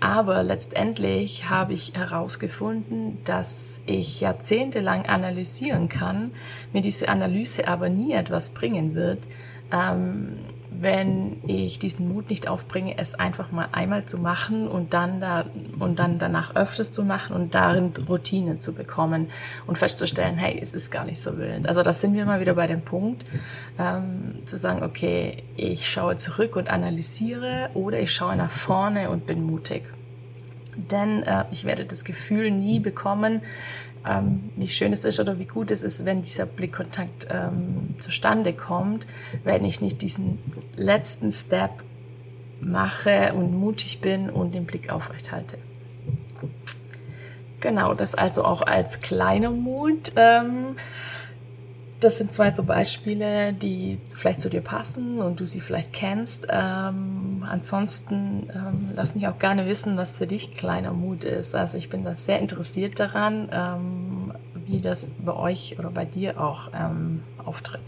Aber 0.00 0.42
letztendlich 0.42 1.48
habe 1.48 1.72
ich 1.72 1.94
herausgefunden, 1.94 3.18
dass 3.24 3.82
ich 3.86 4.20
jahrzehntelang 4.20 5.06
analysieren 5.06 5.88
kann, 5.88 6.32
mir 6.72 6.82
diese 6.82 7.08
Analyse 7.08 7.66
aber 7.68 7.88
nie 7.88 8.12
etwas 8.12 8.50
bringen 8.50 8.94
wird. 8.94 9.26
Ähm, 9.72 10.38
wenn 10.80 11.36
ich 11.46 11.78
diesen 11.78 12.08
Mut 12.08 12.30
nicht 12.30 12.48
aufbringe, 12.48 12.96
es 12.98 13.14
einfach 13.14 13.50
mal 13.52 13.68
einmal 13.72 14.04
zu 14.04 14.18
machen 14.18 14.68
und 14.68 14.94
dann, 14.94 15.20
da, 15.20 15.44
und 15.78 15.98
dann 15.98 16.18
danach 16.18 16.56
öfters 16.56 16.92
zu 16.92 17.04
machen 17.04 17.34
und 17.34 17.54
darin 17.54 17.92
Routine 18.08 18.58
zu 18.58 18.74
bekommen 18.74 19.28
und 19.66 19.78
festzustellen, 19.78 20.36
hey, 20.36 20.58
es 20.60 20.72
ist 20.72 20.90
gar 20.90 21.04
nicht 21.04 21.20
so 21.20 21.38
wild. 21.38 21.66
Also 21.66 21.82
das 21.82 22.00
sind 22.00 22.14
wir 22.14 22.24
mal 22.24 22.40
wieder 22.40 22.54
bei 22.54 22.66
dem 22.66 22.82
Punkt, 22.82 23.24
ähm, 23.78 24.44
zu 24.44 24.56
sagen, 24.56 24.82
okay, 24.82 25.42
ich 25.56 25.88
schaue 25.88 26.16
zurück 26.16 26.56
und 26.56 26.70
analysiere 26.70 27.70
oder 27.74 28.00
ich 28.00 28.12
schaue 28.12 28.36
nach 28.36 28.50
vorne 28.50 29.10
und 29.10 29.26
bin 29.26 29.44
mutig. 29.44 29.82
Denn 30.76 31.22
äh, 31.22 31.44
ich 31.50 31.64
werde 31.64 31.84
das 31.84 32.04
Gefühl 32.04 32.50
nie 32.50 32.80
bekommen, 32.80 33.42
ähm, 34.08 34.50
wie 34.56 34.68
schön 34.68 34.92
es 34.92 35.04
ist 35.04 35.20
oder 35.20 35.38
wie 35.38 35.46
gut 35.46 35.70
es 35.70 35.82
ist, 35.82 36.04
wenn 36.04 36.22
dieser 36.22 36.46
Blickkontakt 36.46 37.28
ähm, 37.30 37.94
zustande 37.98 38.52
kommt, 38.52 39.06
wenn 39.44 39.64
ich 39.64 39.80
nicht 39.80 40.02
diesen 40.02 40.38
letzten 40.76 41.32
Step 41.32 41.70
mache 42.60 43.34
und 43.34 43.52
mutig 43.58 44.00
bin 44.00 44.30
und 44.30 44.54
den 44.54 44.64
Blick 44.64 44.90
aufrecht 44.90 45.32
halte. 45.32 45.58
Genau, 47.60 47.94
das 47.94 48.14
also 48.14 48.44
auch 48.44 48.62
als 48.62 49.00
kleiner 49.00 49.50
Mut. 49.50 50.12
Ähm, 50.16 50.76
das 52.00 52.18
sind 52.18 52.32
zwei 52.32 52.50
so 52.50 52.64
Beispiele, 52.64 53.52
die 53.52 54.00
vielleicht 54.12 54.40
zu 54.40 54.48
dir 54.48 54.60
passen 54.60 55.20
und 55.20 55.38
du 55.38 55.46
sie 55.46 55.60
vielleicht 55.60 55.92
kennst. 55.92 56.48
Ansonsten 57.48 58.48
ähm, 58.54 58.90
lass 58.94 59.14
mich 59.14 59.26
auch 59.28 59.38
gerne 59.38 59.66
wissen, 59.66 59.96
was 59.96 60.18
für 60.18 60.26
dich 60.26 60.52
kleiner 60.52 60.92
Mut 60.92 61.24
ist. 61.24 61.54
Also 61.54 61.78
ich 61.78 61.88
bin 61.88 62.04
da 62.04 62.14
sehr 62.14 62.38
interessiert 62.40 62.98
daran, 62.98 63.48
ähm, 63.52 64.32
wie 64.66 64.80
das 64.80 65.10
bei 65.24 65.34
euch 65.34 65.78
oder 65.78 65.90
bei 65.90 66.04
dir 66.04 66.40
auch 66.40 66.70
ähm, 66.74 67.22
auftritt. 67.44 67.82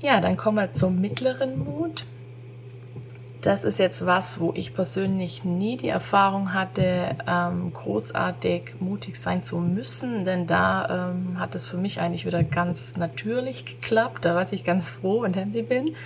Ja, 0.00 0.20
dann 0.20 0.36
kommen 0.36 0.56
wir 0.58 0.72
zum 0.72 1.00
mittleren 1.00 1.64
Mut. 1.64 2.06
Das 3.42 3.64
ist 3.64 3.80
jetzt 3.80 4.06
was, 4.06 4.38
wo 4.38 4.52
ich 4.54 4.72
persönlich 4.72 5.42
nie 5.42 5.76
die 5.76 5.88
Erfahrung 5.88 6.54
hatte, 6.54 7.16
ähm, 7.26 7.72
großartig 7.72 8.76
mutig 8.78 9.16
sein 9.16 9.42
zu 9.42 9.58
müssen, 9.58 10.24
denn 10.24 10.46
da 10.46 11.10
ähm, 11.10 11.40
hat 11.40 11.56
es 11.56 11.66
für 11.66 11.76
mich 11.76 12.00
eigentlich 12.00 12.24
wieder 12.24 12.44
ganz 12.44 12.96
natürlich 12.96 13.64
geklappt. 13.64 14.24
Da 14.24 14.36
war 14.36 14.52
ich 14.52 14.62
ganz 14.62 14.90
froh 14.90 15.24
und 15.24 15.36
happy 15.36 15.62
bin. 15.62 15.96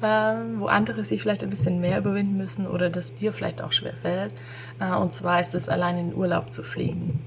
Wo 0.00 0.66
andere 0.66 1.04
sich 1.04 1.22
vielleicht 1.22 1.42
ein 1.42 1.50
bisschen 1.50 1.80
mehr 1.80 1.98
überwinden 1.98 2.36
müssen 2.36 2.66
oder 2.66 2.88
das 2.88 3.14
dir 3.14 3.32
vielleicht 3.32 3.62
auch 3.62 3.72
schwer 3.72 3.94
fällt. 3.94 4.34
Äh, 4.80 4.94
und 4.96 5.12
zwar 5.12 5.40
ist 5.40 5.54
es 5.54 5.68
allein 5.68 5.98
in 5.98 6.14
Urlaub 6.14 6.50
zu 6.50 6.62
fliegen. 6.62 7.20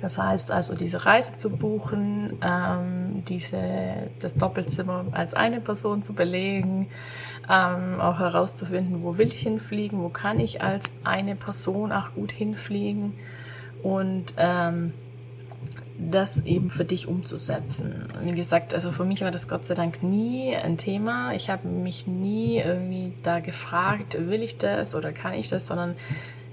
Das 0.00 0.18
heißt 0.18 0.50
also, 0.52 0.74
diese 0.74 1.06
Reise 1.06 1.36
zu 1.36 1.50
buchen, 1.50 2.38
ähm, 2.42 3.24
diese, 3.28 4.10
das 4.20 4.34
Doppelzimmer 4.34 5.06
als 5.12 5.34
eine 5.34 5.60
Person 5.60 6.02
zu 6.02 6.14
belegen, 6.14 6.88
ähm, 7.48 8.00
auch 8.00 8.18
herauszufinden, 8.18 9.02
wo 9.02 9.18
will 9.18 9.28
ich 9.28 9.40
hinfliegen, 9.40 10.02
wo 10.02 10.08
kann 10.08 10.38
ich 10.40 10.62
als 10.62 10.92
eine 11.04 11.34
Person 11.34 11.92
auch 11.92 12.12
gut 12.14 12.32
hinfliegen 12.32 13.14
und 13.82 14.34
ähm, 14.36 14.92
das 15.98 16.44
eben 16.44 16.70
für 16.70 16.84
dich 16.84 17.08
umzusetzen. 17.08 18.08
Und 18.18 18.26
wie 18.26 18.36
gesagt, 18.36 18.74
also 18.74 18.92
für 18.92 19.04
mich 19.04 19.22
war 19.22 19.30
das 19.30 19.48
Gott 19.48 19.64
sei 19.64 19.74
Dank 19.74 20.02
nie 20.02 20.54
ein 20.54 20.76
Thema. 20.76 21.32
Ich 21.34 21.50
habe 21.50 21.68
mich 21.68 22.06
nie 22.06 22.58
irgendwie 22.58 23.12
da 23.22 23.40
gefragt, 23.40 24.16
will 24.28 24.42
ich 24.42 24.58
das 24.58 24.94
oder 24.94 25.12
kann 25.12 25.34
ich 25.34 25.48
das, 25.48 25.66
sondern 25.66 25.94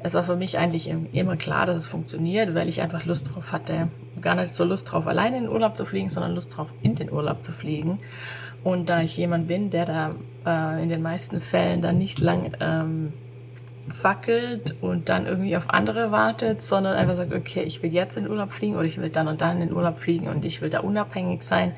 es 0.02 0.14
war 0.14 0.24
für 0.24 0.36
mich 0.36 0.58
eigentlich 0.58 0.94
immer 1.14 1.38
klar, 1.38 1.66
dass 1.66 1.78
es 1.78 1.88
funktioniert, 1.88 2.56
weil 2.56 2.68
ich 2.68 2.82
einfach 2.82 3.06
Lust 3.06 3.34
drauf 3.34 3.54
hatte. 3.54 3.88
Gar 4.22 4.36
nicht 4.36 4.54
so 4.54 4.66
Lust 4.66 4.92
drauf, 4.92 5.08
alleine 5.08 5.38
in 5.38 5.44
den 5.44 5.52
Urlaub 5.52 5.78
zu 5.78 5.86
fliegen, 5.86 6.10
sondern 6.10 6.36
Lust 6.36 6.56
drauf, 6.56 6.74
in 6.82 6.96
den 6.96 7.12
Urlaub 7.12 7.42
zu 7.42 7.54
fliegen. 7.54 8.00
Und 8.64 8.90
da 8.90 9.02
ich 9.02 9.18
jemand 9.18 9.48
bin, 9.48 9.70
der 9.70 9.86
da 9.86 10.10
äh, 10.46 10.84
in 10.84 10.90
den 10.90 11.02
meisten 11.02 11.42
Fällen 11.42 11.82
dann 11.82 11.98
nicht 11.98 12.20
lang 12.20 12.52
ähm, 12.60 13.14
fackelt 13.92 14.76
und 14.82 15.10
dann 15.10 15.26
irgendwie 15.26 15.58
auf 15.58 15.70
andere 15.70 16.12
wartet, 16.12 16.62
sondern 16.62 16.96
einfach 16.96 17.16
sagt, 17.16 17.34
okay, 17.34 17.64
ich 17.64 17.84
will 17.84 17.94
jetzt 17.94 18.18
in 18.18 18.24
den 18.24 18.32
Urlaub 18.32 18.52
fliegen 18.52 18.76
oder 18.76 18.86
ich 18.86 19.00
will 19.00 19.10
dann 19.10 19.28
und 19.28 19.42
dann 19.42 19.62
in 19.62 19.68
den 19.68 19.76
Urlaub 19.76 19.98
fliegen 19.98 20.28
und 20.28 20.46
ich 20.46 20.62
will 20.62 20.70
da 20.70 20.80
unabhängig 20.80 21.44
sein. 21.44 21.74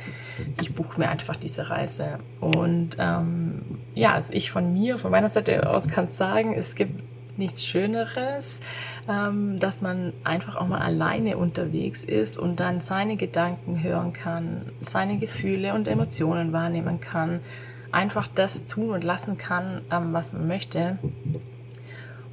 Ich 0.62 0.76
buche 0.76 1.00
mir 1.00 1.10
einfach 1.10 1.36
diese 1.36 1.70
Reise. 1.70 2.20
Und 2.40 2.98
ähm, 3.00 3.62
ja, 3.94 4.14
also 4.14 4.34
ich 4.34 4.52
von 4.52 4.74
mir, 4.74 4.98
von 4.98 5.12
meiner 5.12 5.30
Seite 5.30 5.70
aus 5.70 5.88
kann 5.88 6.08
sagen, 6.08 6.54
es 6.54 6.76
gibt 6.76 7.02
nichts 7.38 7.66
Schöneres, 7.66 8.62
ähm, 9.10 9.60
dass 9.60 9.82
man 9.82 10.14
einfach 10.24 10.56
auch 10.56 10.68
mal 10.68 10.80
alleine 10.80 11.38
unterwegs 11.38 12.04
ist 12.04 12.40
und 12.40 12.60
dann 12.60 12.80
seine 12.80 13.18
Gedanken 13.18 13.82
hören 13.84 14.14
kann, 14.14 14.72
seine 14.80 15.18
Gefühle 15.18 15.74
und 15.74 15.88
Emotionen 15.88 16.54
wahrnehmen 16.54 17.00
kann, 17.00 17.40
einfach 17.92 18.28
das 18.28 18.68
tun 18.68 18.92
und 18.92 19.04
lassen 19.04 19.38
kann, 19.38 19.82
ähm, 19.92 20.14
was 20.14 20.34
man 20.34 20.48
möchte. 20.48 20.98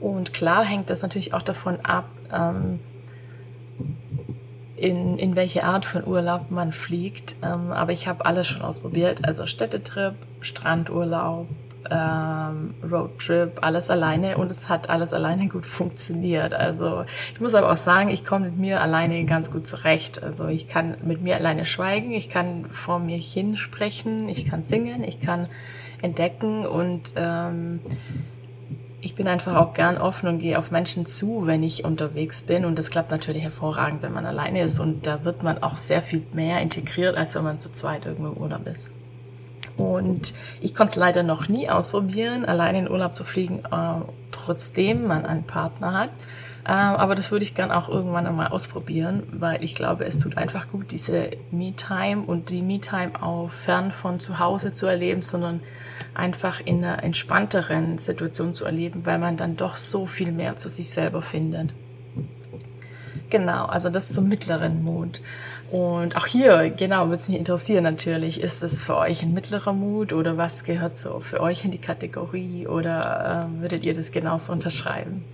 Und 0.03 0.33
klar 0.33 0.65
hängt 0.65 0.91
das 0.91 1.03
natürlich 1.03 1.33
auch 1.33 1.43
davon 1.43 1.79
ab, 1.85 2.07
ähm, 2.35 2.81
in, 4.77 5.17
in 5.17 5.37
welche 5.37 5.63
Art 5.63 5.85
von 5.85 6.05
Urlaub 6.05 6.51
man 6.51 6.73
fliegt. 6.73 7.37
Ähm, 7.43 7.71
aber 7.71 7.93
ich 7.93 8.09
habe 8.09 8.27
alles 8.27 8.49
schon 8.49 8.63
ausprobiert. 8.63 9.25
Also 9.25 9.47
Städtetrip, 9.47 10.15
Strandurlaub, 10.41 11.47
ähm, 11.89 12.75
Roadtrip, 12.83 13.59
alles 13.63 13.91
alleine 13.91 14.39
und 14.39 14.51
es 14.51 14.69
hat 14.69 14.91
alles 14.91 15.13
alleine 15.13 15.47
gut 15.47 15.67
funktioniert. 15.67 16.53
Also 16.53 17.05
ich 17.33 17.41
muss 17.41 17.55
aber 17.55 17.71
auch 17.71 17.77
sagen, 17.77 18.09
ich 18.09 18.25
komme 18.25 18.47
mit 18.47 18.59
mir 18.59 18.81
alleine 18.81 19.25
ganz 19.25 19.53
gut 19.53 19.69
zurecht. 19.69 20.21
Also 20.21 20.49
ich 20.49 20.67
kann 20.67 20.97
mit 21.05 21.23
mir 21.23 21.37
alleine 21.37 21.65
schweigen, 21.65 22.11
ich 22.11 22.29
kann 22.29 22.67
vor 22.71 22.99
mir 22.99 23.19
hin 23.19 23.57
sprechen, 23.57 24.29
ich 24.29 24.51
kann 24.51 24.65
singen, 24.65 25.05
ich 25.05 25.21
kann 25.21 25.47
entdecken 26.03 26.67
und 26.67 27.15
ähm, 27.15 27.79
ich 29.03 29.17
bin 29.17 29.27
einfach 29.27 29.57
auch 29.57 29.75
gern 29.75 29.99
offen 29.99 30.29
und 30.29 30.39
gehe 30.39 30.57
auf 30.57 30.71
Menschen 30.71 31.07
zu, 31.07 31.47
wenn 31.47 31.65
ich 31.65 31.85
unterwegs 31.85 32.43
bin. 32.43 32.65
Und 32.65 32.79
das 32.79 32.89
klappt 32.89 33.11
natürlich 33.11 33.43
hervorragend, 33.43 34.01
wenn 34.03 34.13
man 34.13 34.27
alleine 34.27 34.63
ist. 34.63 34.79
Und 34.79 35.07
da 35.09 35.25
wird 35.25 35.43
man 35.43 35.63
auch 35.63 35.77
sehr 35.77 36.01
viel 36.01 36.23
mehr 36.33 36.61
integriert, 36.63 37.17
als 37.17 37.35
wenn 37.35 37.43
man 37.43 37.59
zu 37.59 37.71
zweit 37.73 38.07
irgendwo 38.07 38.31
im 38.31 38.37
Urlaub 38.37 38.67
ist. 38.67 38.93
Und 39.77 40.35
ich 40.61 40.75
konnte 40.75 40.93
es 40.93 40.97
leider 40.97 41.25
noch 41.25 41.49
nie 41.49 41.69
ausprobieren, 41.69 42.45
alleine 42.45 42.79
in 42.79 42.91
Urlaub 42.91 43.15
zu 43.15 43.25
fliegen, 43.25 43.65
äh, 43.71 44.01
trotzdem 44.31 45.09
man 45.09 45.27
einen 45.27 45.45
Partner 45.45 45.99
hat. 45.99 46.11
Äh, 46.65 46.71
aber 46.71 47.17
das 47.17 47.33
würde 47.33 47.43
ich 47.43 47.55
gern 47.55 47.73
auch 47.73 47.89
irgendwann 47.89 48.27
einmal 48.27 48.49
ausprobieren, 48.49 49.25
weil 49.33 49.65
ich 49.65 49.75
glaube, 49.75 50.05
es 50.05 50.21
tut 50.21 50.39
einfach 50.39 50.69
gut, 50.69 50.93
diese 50.93 51.31
Me-Time 51.51 52.23
und 52.25 52.51
die 52.51 52.63
Me-Time 52.63 53.21
auch 53.21 53.51
fern 53.51 53.91
von 53.91 54.21
zu 54.21 54.39
Hause 54.39 54.73
zu 54.73 54.87
erleben, 54.87 55.23
sondern 55.23 55.61
einfach 56.15 56.61
in 56.65 56.85
einer 56.85 57.03
entspannteren 57.03 57.99
Situation 57.99 58.55
zu 58.55 58.65
erleben, 58.65 59.07
weil 59.07 59.19
man 59.19 59.37
dann 59.37 59.57
doch 59.57 59.77
so 59.77 60.07
viel 60.07 60.33
mehr 60.33 60.57
zu 60.57 60.69
sich 60.69 60.91
selber 60.91 61.23
findet. 61.23 61.73
Genau, 63.31 63.65
also 63.65 63.89
das 63.89 64.13
zum 64.13 64.29
mittleren 64.29 64.83
Mut. 64.85 65.23
Und 65.71 66.19
auch 66.19 66.27
hier, 66.27 66.69
genau, 66.69 67.05
würde 67.05 67.15
es 67.15 67.29
mich 67.29 67.39
interessieren 67.39 67.83
natürlich, 67.83 68.43
ist 68.43 68.63
es 68.63 68.85
für 68.85 68.99
euch 68.99 69.23
ein 69.23 69.33
mittlerer 69.33 69.73
Mut 69.73 70.13
oder 70.13 70.37
was 70.37 70.65
gehört 70.65 70.99
so 70.99 71.19
für 71.19 71.41
euch 71.41 71.65
in 71.65 71.71
die 71.71 71.79
Kategorie 71.79 72.67
oder 72.67 73.49
äh, 73.49 73.61
würdet 73.63 73.87
ihr 73.87 73.95
das 73.95 74.11
genauso 74.11 74.53
unterschreiben? 74.53 75.25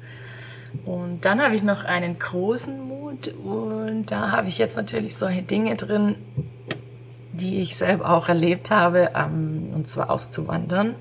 Und 0.84 1.24
dann 1.24 1.42
habe 1.42 1.56
ich 1.56 1.64
noch 1.64 1.82
einen 1.82 2.20
großen 2.20 2.84
Mut 2.84 3.34
und 3.44 4.12
da 4.12 4.30
habe 4.30 4.46
ich 4.46 4.58
jetzt 4.58 4.76
natürlich 4.76 5.16
solche 5.16 5.42
Dinge 5.42 5.74
drin, 5.74 6.14
die 7.38 7.60
ich 7.60 7.76
selber 7.76 8.10
auch 8.10 8.28
erlebt 8.28 8.70
habe, 8.70 9.10
ähm, 9.14 9.70
und 9.74 9.88
zwar 9.88 10.10
auszuwandern. 10.10 10.94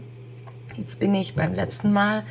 Jetzt 0.78 1.00
bin 1.00 1.16
ich 1.16 1.36
beim 1.36 1.54
letzten 1.54 1.92
Mal 1.92 2.24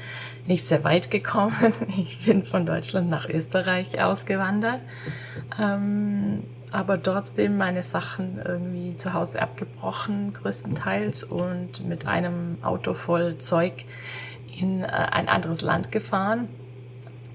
nicht 0.46 0.64
sehr 0.64 0.84
weit 0.84 1.10
gekommen. 1.10 1.52
Ich 1.96 2.24
bin 2.24 2.44
von 2.44 2.64
Deutschland 2.66 3.10
nach 3.10 3.28
Österreich 3.28 4.00
ausgewandert. 4.00 4.80
Ähm, 5.60 6.44
aber 6.70 7.02
trotzdem 7.02 7.56
meine 7.56 7.82
Sachen 7.82 8.40
irgendwie 8.44 8.96
zu 8.96 9.12
Hause 9.12 9.40
abgebrochen, 9.40 10.32
größtenteils, 10.32 11.24
und 11.24 11.86
mit 11.88 12.06
einem 12.06 12.58
Auto 12.62 12.94
voll 12.94 13.38
Zeug 13.38 13.84
in 14.60 14.82
äh, 14.82 14.86
ein 14.86 15.28
anderes 15.28 15.62
Land 15.62 15.90
gefahren. 15.90 16.48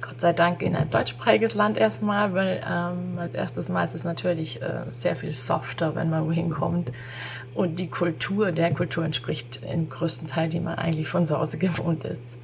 Gott 0.01 0.19
sei 0.19 0.33
Dank 0.33 0.61
in 0.61 0.75
ein 0.75 0.89
deutschsprachiges 0.89 1.55
Land 1.55 1.77
erstmal, 1.77 2.33
weil 2.33 2.61
ähm, 2.67 3.17
als 3.17 3.33
erstes 3.33 3.69
Mal 3.69 3.83
ist 3.83 3.93
es 3.93 4.03
natürlich 4.03 4.61
äh, 4.61 4.83
sehr 4.89 5.15
viel 5.15 5.31
softer, 5.31 5.95
wenn 5.95 6.09
man 6.09 6.25
wohin 6.25 6.49
kommt. 6.49 6.91
Und 7.53 7.79
die 7.79 7.89
Kultur, 7.89 8.51
der 8.51 8.73
Kultur 8.73 9.03
entspricht 9.03 9.61
im 9.69 9.89
größten 9.89 10.27
Teil, 10.27 10.49
die 10.49 10.59
man 10.59 10.75
eigentlich 10.75 11.07
von 11.07 11.25
zu 11.25 11.37
Hause 11.37 11.57
gewohnt 11.59 12.03
ist. 12.03 12.37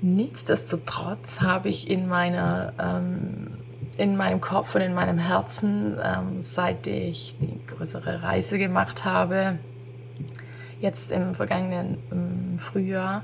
Nichtsdestotrotz 0.00 1.42
habe 1.42 1.68
ich 1.68 1.88
in 1.88 2.08
meiner 2.08 2.72
ähm, 2.78 3.58
in 3.98 4.16
meinem 4.16 4.40
Kopf 4.40 4.74
und 4.74 4.80
in 4.80 4.94
meinem 4.94 5.18
Herzen, 5.18 5.98
ähm, 6.02 6.42
seit 6.42 6.86
ich 6.86 7.36
die 7.40 7.64
größere 7.66 8.22
Reise 8.22 8.58
gemacht 8.58 9.04
habe, 9.04 9.58
jetzt 10.80 11.12
im 11.12 11.34
vergangenen 11.34 11.98
im 12.10 12.58
Frühjahr, 12.58 13.22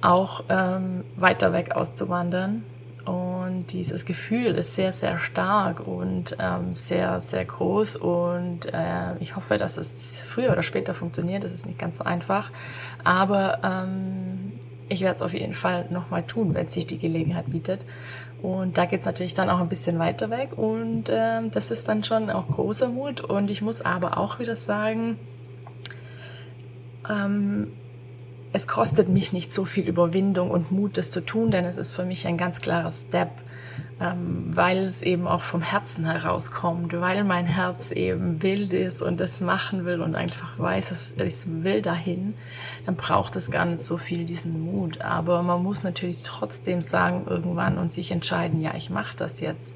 auch 0.00 0.44
ähm, 0.48 1.04
weiter 1.16 1.52
weg 1.52 1.72
auszuwandern. 1.76 2.64
Und 3.04 3.72
dieses 3.72 4.04
Gefühl 4.04 4.54
ist 4.56 4.74
sehr, 4.74 4.92
sehr 4.92 5.18
stark 5.18 5.86
und 5.86 6.36
ähm, 6.38 6.72
sehr, 6.72 7.20
sehr 7.20 7.44
groß. 7.44 7.96
Und 7.96 8.66
äh, 8.66 9.16
ich 9.20 9.36
hoffe, 9.36 9.56
dass 9.56 9.78
es 9.78 10.20
früher 10.20 10.52
oder 10.52 10.62
später 10.62 10.94
funktioniert. 10.94 11.44
Das 11.44 11.52
ist 11.52 11.66
nicht 11.66 11.78
ganz 11.78 11.98
so 11.98 12.04
einfach. 12.04 12.50
Aber 13.02 13.58
ähm, 13.64 14.52
ich 14.88 15.00
werde 15.00 15.16
es 15.16 15.22
auf 15.22 15.32
jeden 15.32 15.54
Fall 15.54 15.86
nochmal 15.90 16.24
tun, 16.24 16.54
wenn 16.54 16.68
sich 16.68 16.86
die 16.86 16.98
Gelegenheit 16.98 17.50
bietet. 17.50 17.86
Und 18.42 18.78
da 18.78 18.86
geht 18.86 19.00
es 19.00 19.06
natürlich 19.06 19.34
dann 19.34 19.50
auch 19.50 19.60
ein 19.60 19.68
bisschen 19.68 19.98
weiter 19.98 20.30
weg. 20.30 20.56
Und 20.56 21.08
äh, 21.08 21.48
das 21.50 21.70
ist 21.70 21.88
dann 21.88 22.04
schon 22.04 22.30
auch 22.30 22.48
großer 22.48 22.88
Mut. 22.88 23.22
Und 23.22 23.50
ich 23.50 23.62
muss 23.62 23.82
aber 23.82 24.18
auch 24.18 24.38
wieder 24.38 24.56
sagen, 24.56 25.18
ähm, 27.08 27.72
es 28.52 28.66
kostet 28.66 29.08
mich 29.08 29.32
nicht 29.32 29.52
so 29.52 29.64
viel 29.64 29.88
Überwindung 29.88 30.50
und 30.50 30.72
Mut, 30.72 30.96
das 30.96 31.10
zu 31.10 31.20
tun, 31.20 31.50
denn 31.50 31.64
es 31.64 31.76
ist 31.76 31.92
für 31.92 32.04
mich 32.04 32.26
ein 32.26 32.36
ganz 32.36 32.58
klarer 32.58 32.90
Step, 32.90 33.30
ähm, 34.00 34.50
weil 34.56 34.78
es 34.78 35.02
eben 35.02 35.28
auch 35.28 35.42
vom 35.42 35.62
Herzen 35.62 36.04
herauskommt, 36.04 36.92
weil 37.00 37.22
mein 37.22 37.46
Herz 37.46 37.92
eben 37.92 38.42
wild 38.42 38.72
ist 38.72 39.02
und 39.02 39.20
es 39.20 39.40
machen 39.40 39.84
will 39.84 40.00
und 40.00 40.16
einfach 40.16 40.58
weiß, 40.58 41.14
ich 41.16 41.34
will 41.46 41.80
dahin, 41.80 42.34
dann 42.86 42.96
braucht 42.96 43.36
es 43.36 43.52
gar 43.52 43.66
nicht 43.66 43.82
so 43.82 43.98
viel 43.98 44.24
diesen 44.24 44.60
Mut. 44.64 45.00
Aber 45.00 45.42
man 45.42 45.62
muss 45.62 45.84
natürlich 45.84 46.24
trotzdem 46.24 46.82
sagen 46.82 47.26
irgendwann 47.28 47.78
und 47.78 47.92
sich 47.92 48.10
entscheiden, 48.10 48.60
ja, 48.60 48.74
ich 48.74 48.90
mache 48.90 49.16
das 49.16 49.38
jetzt. 49.38 49.74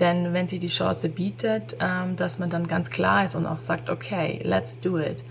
Denn 0.00 0.34
wenn 0.34 0.48
sie 0.48 0.58
die 0.58 0.66
Chance 0.66 1.08
bietet, 1.08 1.76
ähm, 1.80 2.16
dass 2.16 2.38
man 2.38 2.50
dann 2.50 2.66
ganz 2.66 2.90
klar 2.90 3.24
ist 3.24 3.36
und 3.36 3.46
auch 3.46 3.58
sagt, 3.58 3.88
okay, 3.88 4.40
let's 4.44 4.80
do 4.80 4.98
it 4.98 5.24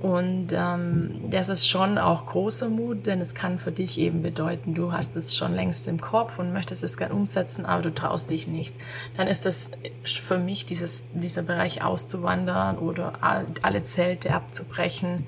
und 0.00 0.48
ähm, 0.52 1.30
das 1.30 1.50
ist 1.50 1.68
schon 1.68 1.98
auch 1.98 2.24
großer 2.24 2.70
Mut, 2.70 3.06
denn 3.06 3.20
es 3.20 3.34
kann 3.34 3.58
für 3.58 3.70
dich 3.70 3.98
eben 3.98 4.22
bedeuten, 4.22 4.72
du 4.72 4.92
hast 4.92 5.14
es 5.14 5.36
schon 5.36 5.54
längst 5.54 5.86
im 5.88 6.00
Kopf 6.00 6.38
und 6.38 6.54
möchtest 6.54 6.82
es 6.82 6.96
gerne 6.96 7.14
umsetzen, 7.14 7.66
aber 7.66 7.82
du 7.82 7.92
traust 7.92 8.30
dich 8.30 8.46
nicht. 8.46 8.74
Dann 9.18 9.28
ist 9.28 9.44
das 9.44 9.72
für 10.02 10.38
mich 10.38 10.64
dieses, 10.64 11.04
dieser 11.12 11.42
Bereich 11.42 11.84
auszuwandern 11.84 12.78
oder 12.78 13.12
alle 13.20 13.82
Zelte 13.82 14.32
abzubrechen. 14.32 15.26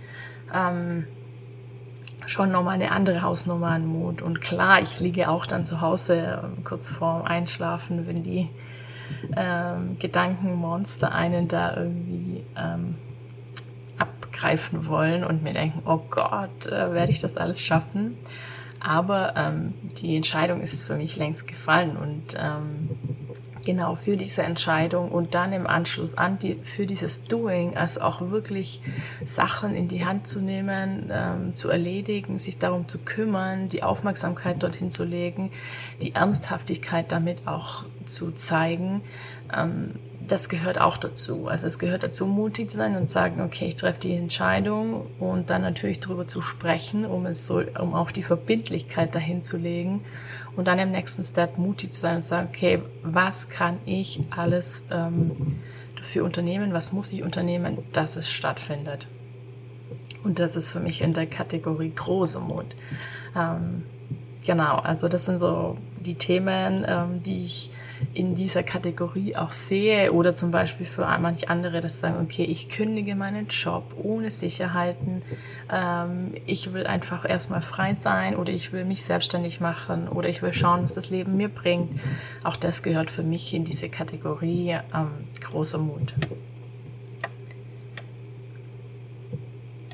Ähm, 0.54 1.06
schon 2.26 2.50
nochmal 2.50 2.74
eine 2.74 2.92
andere 2.92 3.20
Hausnummer 3.20 3.68
an 3.68 3.84
Mut. 3.84 4.22
Und 4.22 4.40
klar, 4.40 4.80
ich 4.80 5.00
liege 5.00 5.28
auch 5.28 5.44
dann 5.44 5.66
zu 5.66 5.82
Hause 5.82 6.40
ähm, 6.42 6.64
kurz 6.64 6.90
vorm 6.90 7.22
Einschlafen, 7.22 8.06
wenn 8.06 8.22
die 8.22 8.48
ähm, 9.36 9.98
Gedankenmonster 9.98 11.14
einen 11.14 11.48
da 11.48 11.76
irgendwie 11.76 12.42
ähm, 12.56 12.96
greifen 14.42 14.88
wollen 14.88 15.22
und 15.24 15.42
mir 15.42 15.52
denken, 15.52 15.82
oh 15.86 16.00
Gott, 16.10 16.66
äh, 16.66 16.92
werde 16.92 17.12
ich 17.12 17.20
das 17.20 17.36
alles 17.36 17.60
schaffen? 17.60 18.16
Aber 18.80 19.34
ähm, 19.36 19.74
die 19.98 20.16
Entscheidung 20.16 20.60
ist 20.60 20.82
für 20.82 20.96
mich 20.96 21.16
längst 21.16 21.46
gefallen 21.46 21.96
und 21.96 22.36
ähm, 22.36 22.90
genau 23.64 23.94
für 23.94 24.16
diese 24.16 24.42
Entscheidung 24.42 25.12
und 25.12 25.36
dann 25.36 25.52
im 25.52 25.68
Anschluss 25.68 26.18
an 26.18 26.40
die, 26.40 26.56
für 26.56 26.86
dieses 26.86 27.22
Doing, 27.22 27.76
also 27.76 28.00
auch 28.00 28.20
wirklich 28.30 28.80
Sachen 29.24 29.76
in 29.76 29.86
die 29.86 30.04
Hand 30.04 30.26
zu 30.26 30.40
nehmen, 30.40 31.10
ähm, 31.12 31.54
zu 31.54 31.68
erledigen, 31.68 32.40
sich 32.40 32.58
darum 32.58 32.88
zu 32.88 32.98
kümmern, 32.98 33.68
die 33.68 33.84
Aufmerksamkeit 33.84 34.60
dorthin 34.64 34.90
zu 34.90 35.04
legen, 35.04 35.52
die 36.00 36.16
Ernsthaftigkeit 36.16 37.12
damit 37.12 37.46
auch 37.46 37.84
zu 38.04 38.32
zeigen. 38.32 39.02
Ähm, 39.56 39.92
das 40.32 40.48
gehört 40.48 40.80
auch 40.80 40.96
dazu. 40.96 41.46
Also 41.46 41.66
es 41.66 41.78
gehört 41.78 42.02
dazu, 42.02 42.24
mutig 42.24 42.70
zu 42.70 42.78
sein 42.78 42.96
und 42.96 43.10
sagen, 43.10 43.42
okay, 43.42 43.66
ich 43.66 43.76
treffe 43.76 44.00
die 44.00 44.16
Entscheidung 44.16 45.06
und 45.18 45.50
dann 45.50 45.60
natürlich 45.60 46.00
darüber 46.00 46.26
zu 46.26 46.40
sprechen, 46.40 47.04
um 47.04 47.26
es 47.26 47.46
so, 47.46 47.60
um 47.78 47.92
auch 47.92 48.10
die 48.10 48.22
Verbindlichkeit 48.22 49.14
dahin 49.14 49.42
zu 49.42 49.58
legen 49.58 50.02
und 50.56 50.68
dann 50.68 50.78
im 50.78 50.90
nächsten 50.90 51.22
Step 51.22 51.58
mutig 51.58 51.92
zu 51.92 52.00
sein 52.00 52.16
und 52.16 52.22
sagen, 52.22 52.48
okay, 52.48 52.80
was 53.02 53.50
kann 53.50 53.78
ich 53.84 54.20
alles 54.30 54.86
ähm, 54.90 55.32
dafür 55.96 56.24
unternehmen, 56.24 56.72
was 56.72 56.94
muss 56.94 57.12
ich 57.12 57.22
unternehmen, 57.22 57.76
dass 57.92 58.16
es 58.16 58.30
stattfindet. 58.30 59.06
Und 60.24 60.38
das 60.38 60.56
ist 60.56 60.72
für 60.72 60.80
mich 60.80 61.02
in 61.02 61.12
der 61.12 61.26
Kategorie 61.26 61.92
große 61.94 62.40
Mut. 62.40 62.74
Ähm, 63.36 63.82
genau, 64.46 64.76
also 64.76 65.08
das 65.08 65.26
sind 65.26 65.40
so 65.40 65.74
die 66.00 66.14
Themen, 66.14 66.86
ähm, 66.88 67.22
die 67.22 67.44
ich 67.44 67.70
in 68.14 68.34
dieser 68.34 68.62
Kategorie 68.62 69.36
auch 69.36 69.52
sehe 69.52 70.12
oder 70.12 70.34
zum 70.34 70.50
Beispiel 70.50 70.86
für 70.86 71.06
manche 71.20 71.48
andere, 71.48 71.80
das 71.80 72.00
sagen, 72.00 72.16
okay, 72.22 72.44
ich 72.44 72.68
kündige 72.68 73.14
meinen 73.14 73.46
Job 73.48 73.94
ohne 74.02 74.30
Sicherheiten, 74.30 75.22
ähm, 75.72 76.32
ich 76.46 76.72
will 76.72 76.86
einfach 76.86 77.28
erstmal 77.28 77.60
frei 77.60 77.94
sein 77.94 78.36
oder 78.36 78.52
ich 78.52 78.72
will 78.72 78.84
mich 78.84 79.02
selbstständig 79.02 79.60
machen 79.60 80.08
oder 80.08 80.28
ich 80.28 80.42
will 80.42 80.52
schauen, 80.52 80.84
was 80.84 80.94
das 80.94 81.10
Leben 81.10 81.36
mir 81.36 81.48
bringt. 81.48 82.00
Auch 82.44 82.56
das 82.56 82.82
gehört 82.82 83.10
für 83.10 83.22
mich 83.22 83.54
in 83.54 83.64
diese 83.64 83.88
Kategorie 83.88 84.76
ähm, 84.94 85.10
großer 85.40 85.78
Mut. 85.78 86.14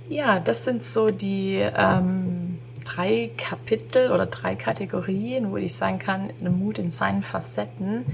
Ja, 0.08 0.40
das 0.40 0.64
sind 0.64 0.82
so 0.82 1.10
die 1.10 1.56
ähm, 1.56 2.27
drei 2.98 3.30
Kapitel 3.36 4.10
oder 4.10 4.26
drei 4.26 4.56
Kategorien, 4.56 5.52
wo 5.52 5.56
ich 5.56 5.74
sagen 5.74 5.98
kann, 5.98 6.32
Mut 6.40 6.78
in 6.78 6.90
seinen 6.90 7.22
Facetten, 7.22 8.04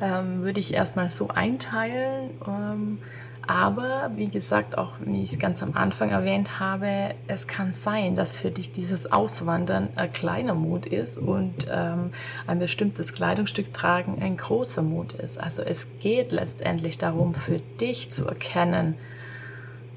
ähm, 0.00 0.42
würde 0.42 0.58
ich 0.58 0.72
erstmal 0.72 1.10
so 1.10 1.28
einteilen. 1.28 2.30
Ähm, 2.46 2.98
aber 3.46 4.12
wie 4.16 4.28
gesagt, 4.28 4.78
auch 4.78 4.92
wie 5.04 5.22
ich 5.24 5.32
es 5.32 5.38
ganz 5.38 5.62
am 5.62 5.74
Anfang 5.74 6.10
erwähnt 6.10 6.60
habe, 6.60 7.14
es 7.26 7.46
kann 7.46 7.72
sein, 7.72 8.14
dass 8.14 8.38
für 8.38 8.50
dich 8.50 8.72
dieses 8.72 9.10
Auswandern 9.10 9.88
ein 9.96 10.12
kleiner 10.12 10.54
Mut 10.54 10.86
ist 10.86 11.18
und 11.18 11.66
ähm, 11.70 12.12
ein 12.46 12.58
bestimmtes 12.58 13.12
Kleidungsstück 13.12 13.74
tragen 13.74 14.22
ein 14.22 14.36
großer 14.36 14.82
Mut 14.82 15.12
ist. 15.12 15.38
Also 15.38 15.60
es 15.60 15.98
geht 15.98 16.32
letztendlich 16.32 16.96
darum, 16.96 17.34
für 17.34 17.58
dich 17.80 18.10
zu 18.10 18.26
erkennen, 18.26 18.94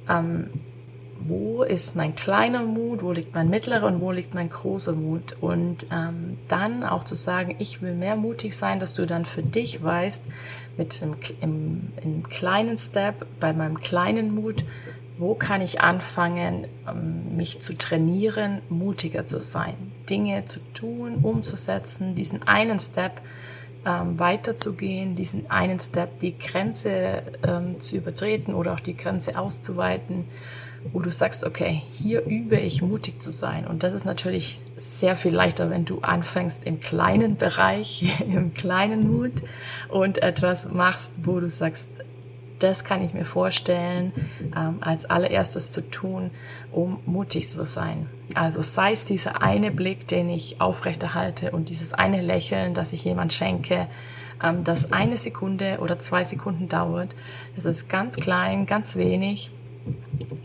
ähm, 0.09 0.49
wo 1.27 1.63
ist 1.63 1.95
mein 1.95 2.15
kleiner 2.15 2.63
Mut, 2.63 3.01
wo 3.01 3.11
liegt 3.11 3.33
mein 3.33 3.49
mittlerer 3.49 3.87
und 3.87 4.01
wo 4.01 4.11
liegt 4.11 4.33
mein 4.33 4.49
großer 4.49 4.93
Mut. 4.93 5.35
Und 5.41 5.87
ähm, 5.91 6.37
dann 6.47 6.83
auch 6.83 7.03
zu 7.03 7.15
sagen, 7.15 7.55
ich 7.59 7.81
will 7.81 7.93
mehr 7.93 8.15
mutig 8.15 8.55
sein, 8.55 8.79
dass 8.79 8.93
du 8.93 9.05
dann 9.05 9.25
für 9.25 9.43
dich 9.43 9.83
weißt, 9.83 10.23
mit 10.77 11.01
dem, 11.01 11.15
im, 11.41 11.93
im 12.03 12.29
kleinen 12.29 12.77
Step, 12.77 13.25
bei 13.39 13.53
meinem 13.53 13.79
kleinen 13.79 14.35
Mut, 14.35 14.65
wo 15.17 15.33
kann 15.33 15.61
ich 15.61 15.81
anfangen, 15.81 16.67
ähm, 16.87 17.37
mich 17.37 17.59
zu 17.59 17.77
trainieren, 17.77 18.61
mutiger 18.69 19.25
zu 19.25 19.41
sein, 19.41 19.75
Dinge 20.09 20.45
zu 20.45 20.59
tun, 20.73 21.19
umzusetzen, 21.23 22.15
diesen 22.15 22.43
einen 22.47 22.79
Step 22.79 23.21
ähm, 23.85 24.19
weiterzugehen, 24.19 25.15
diesen 25.15 25.49
einen 25.49 25.79
Step, 25.79 26.19
die 26.19 26.37
Grenze 26.37 27.23
ähm, 27.47 27.79
zu 27.79 27.95
übertreten 27.95 28.53
oder 28.53 28.73
auch 28.73 28.79
die 28.79 28.97
Grenze 28.97 29.39
auszuweiten 29.39 30.25
wo 30.93 30.99
du 30.99 31.11
sagst, 31.11 31.43
okay, 31.43 31.81
hier 31.91 32.25
übe 32.25 32.57
ich 32.57 32.81
mutig 32.81 33.21
zu 33.21 33.31
sein. 33.31 33.67
Und 33.67 33.83
das 33.83 33.93
ist 33.93 34.05
natürlich 34.05 34.61
sehr 34.77 35.15
viel 35.15 35.33
leichter, 35.33 35.69
wenn 35.69 35.85
du 35.85 35.99
anfängst 35.99 36.63
im 36.63 36.79
kleinen 36.79 37.35
Bereich, 37.37 38.21
im 38.27 38.53
kleinen 38.53 39.11
Mut 39.11 39.43
und 39.89 40.21
etwas 40.21 40.69
machst, 40.71 41.25
wo 41.25 41.39
du 41.39 41.49
sagst, 41.49 41.89
das 42.59 42.83
kann 42.83 43.03
ich 43.03 43.13
mir 43.13 43.25
vorstellen, 43.25 44.13
ähm, 44.55 44.77
als 44.79 45.05
allererstes 45.05 45.71
zu 45.71 45.89
tun, 45.89 46.31
um 46.71 46.99
mutig 47.05 47.49
zu 47.49 47.65
sein. 47.65 48.07
Also 48.33 48.61
sei 48.61 48.93
es 48.93 49.05
dieser 49.05 49.41
eine 49.41 49.71
Blick, 49.71 50.07
den 50.07 50.29
ich 50.29 50.61
aufrechterhalte 50.61 51.51
und 51.51 51.69
dieses 51.69 51.93
eine 51.93 52.21
Lächeln, 52.21 52.73
das 52.73 52.93
ich 52.93 53.03
jemand 53.03 53.33
schenke, 53.33 53.87
ähm, 54.41 54.63
das 54.63 54.91
eine 54.93 55.17
Sekunde 55.17 55.79
oder 55.81 55.99
zwei 55.99 56.23
Sekunden 56.23 56.69
dauert. 56.69 57.13
Das 57.55 57.65
ist 57.65 57.89
ganz 57.89 58.15
klein, 58.15 58.65
ganz 58.65 58.95
wenig 58.95 59.51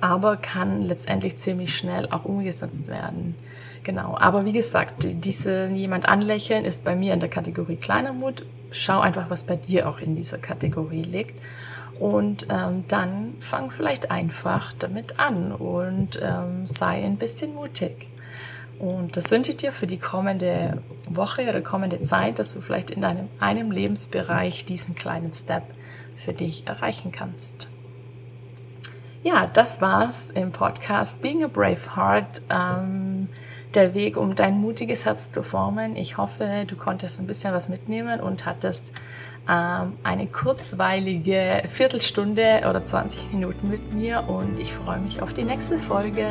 aber 0.00 0.36
kann 0.36 0.82
letztendlich 0.82 1.36
ziemlich 1.36 1.76
schnell 1.76 2.08
auch 2.10 2.24
umgesetzt 2.24 2.88
werden. 2.88 3.34
Genau. 3.82 4.16
Aber 4.18 4.44
wie 4.44 4.52
gesagt, 4.52 5.06
diese 5.08 5.66
jemand 5.66 6.08
anlächeln 6.08 6.64
ist 6.64 6.84
bei 6.84 6.94
mir 6.94 7.14
in 7.14 7.20
der 7.20 7.28
Kategorie 7.28 7.76
kleiner 7.76 8.12
Mut. 8.12 8.44
Schau 8.70 9.00
einfach, 9.00 9.30
was 9.30 9.44
bei 9.44 9.56
dir 9.56 9.88
auch 9.88 10.00
in 10.00 10.16
dieser 10.16 10.38
Kategorie 10.38 11.02
liegt. 11.02 11.40
Und 11.98 12.46
ähm, 12.50 12.84
dann 12.88 13.34
fang 13.40 13.70
vielleicht 13.70 14.10
einfach 14.10 14.72
damit 14.72 15.18
an 15.18 15.52
und 15.52 16.18
ähm, 16.22 16.66
sei 16.66 17.04
ein 17.04 17.16
bisschen 17.16 17.54
mutig. 17.54 18.06
Und 18.78 19.18
das 19.18 19.30
wünsche 19.30 19.50
ich 19.50 19.58
dir 19.58 19.72
für 19.72 19.86
die 19.86 19.98
kommende 19.98 20.82
Woche 21.06 21.46
oder 21.50 21.60
kommende 21.60 22.00
Zeit, 22.00 22.38
dass 22.38 22.54
du 22.54 22.62
vielleicht 22.62 22.90
in 22.90 23.02
deinem 23.02 23.28
einem 23.38 23.70
Lebensbereich 23.70 24.64
diesen 24.64 24.94
kleinen 24.94 25.34
Step 25.34 25.64
für 26.16 26.32
dich 26.32 26.66
erreichen 26.66 27.12
kannst. 27.12 27.68
Ja, 29.22 29.46
das 29.46 29.82
war's 29.82 30.30
im 30.30 30.50
Podcast 30.50 31.20
Being 31.20 31.44
a 31.44 31.46
Brave 31.46 31.94
Heart. 31.94 32.42
Ähm, 32.48 33.28
der 33.74 33.94
Weg, 33.94 34.16
um 34.16 34.34
dein 34.34 34.60
mutiges 34.60 35.04
Herz 35.04 35.30
zu 35.30 35.42
formen. 35.42 35.96
Ich 35.96 36.16
hoffe, 36.16 36.64
du 36.66 36.76
konntest 36.76 37.20
ein 37.20 37.26
bisschen 37.26 37.52
was 37.52 37.68
mitnehmen 37.68 38.20
und 38.20 38.46
hattest 38.46 38.92
ähm, 39.48 39.92
eine 40.02 40.26
kurzweilige 40.26 41.62
Viertelstunde 41.68 42.62
oder 42.68 42.84
20 42.84 43.32
Minuten 43.32 43.68
mit 43.68 43.92
mir 43.92 44.24
und 44.28 44.58
ich 44.58 44.72
freue 44.72 44.98
mich 44.98 45.22
auf 45.22 45.32
die 45.32 45.44
nächste 45.44 45.78
Folge. 45.78 46.26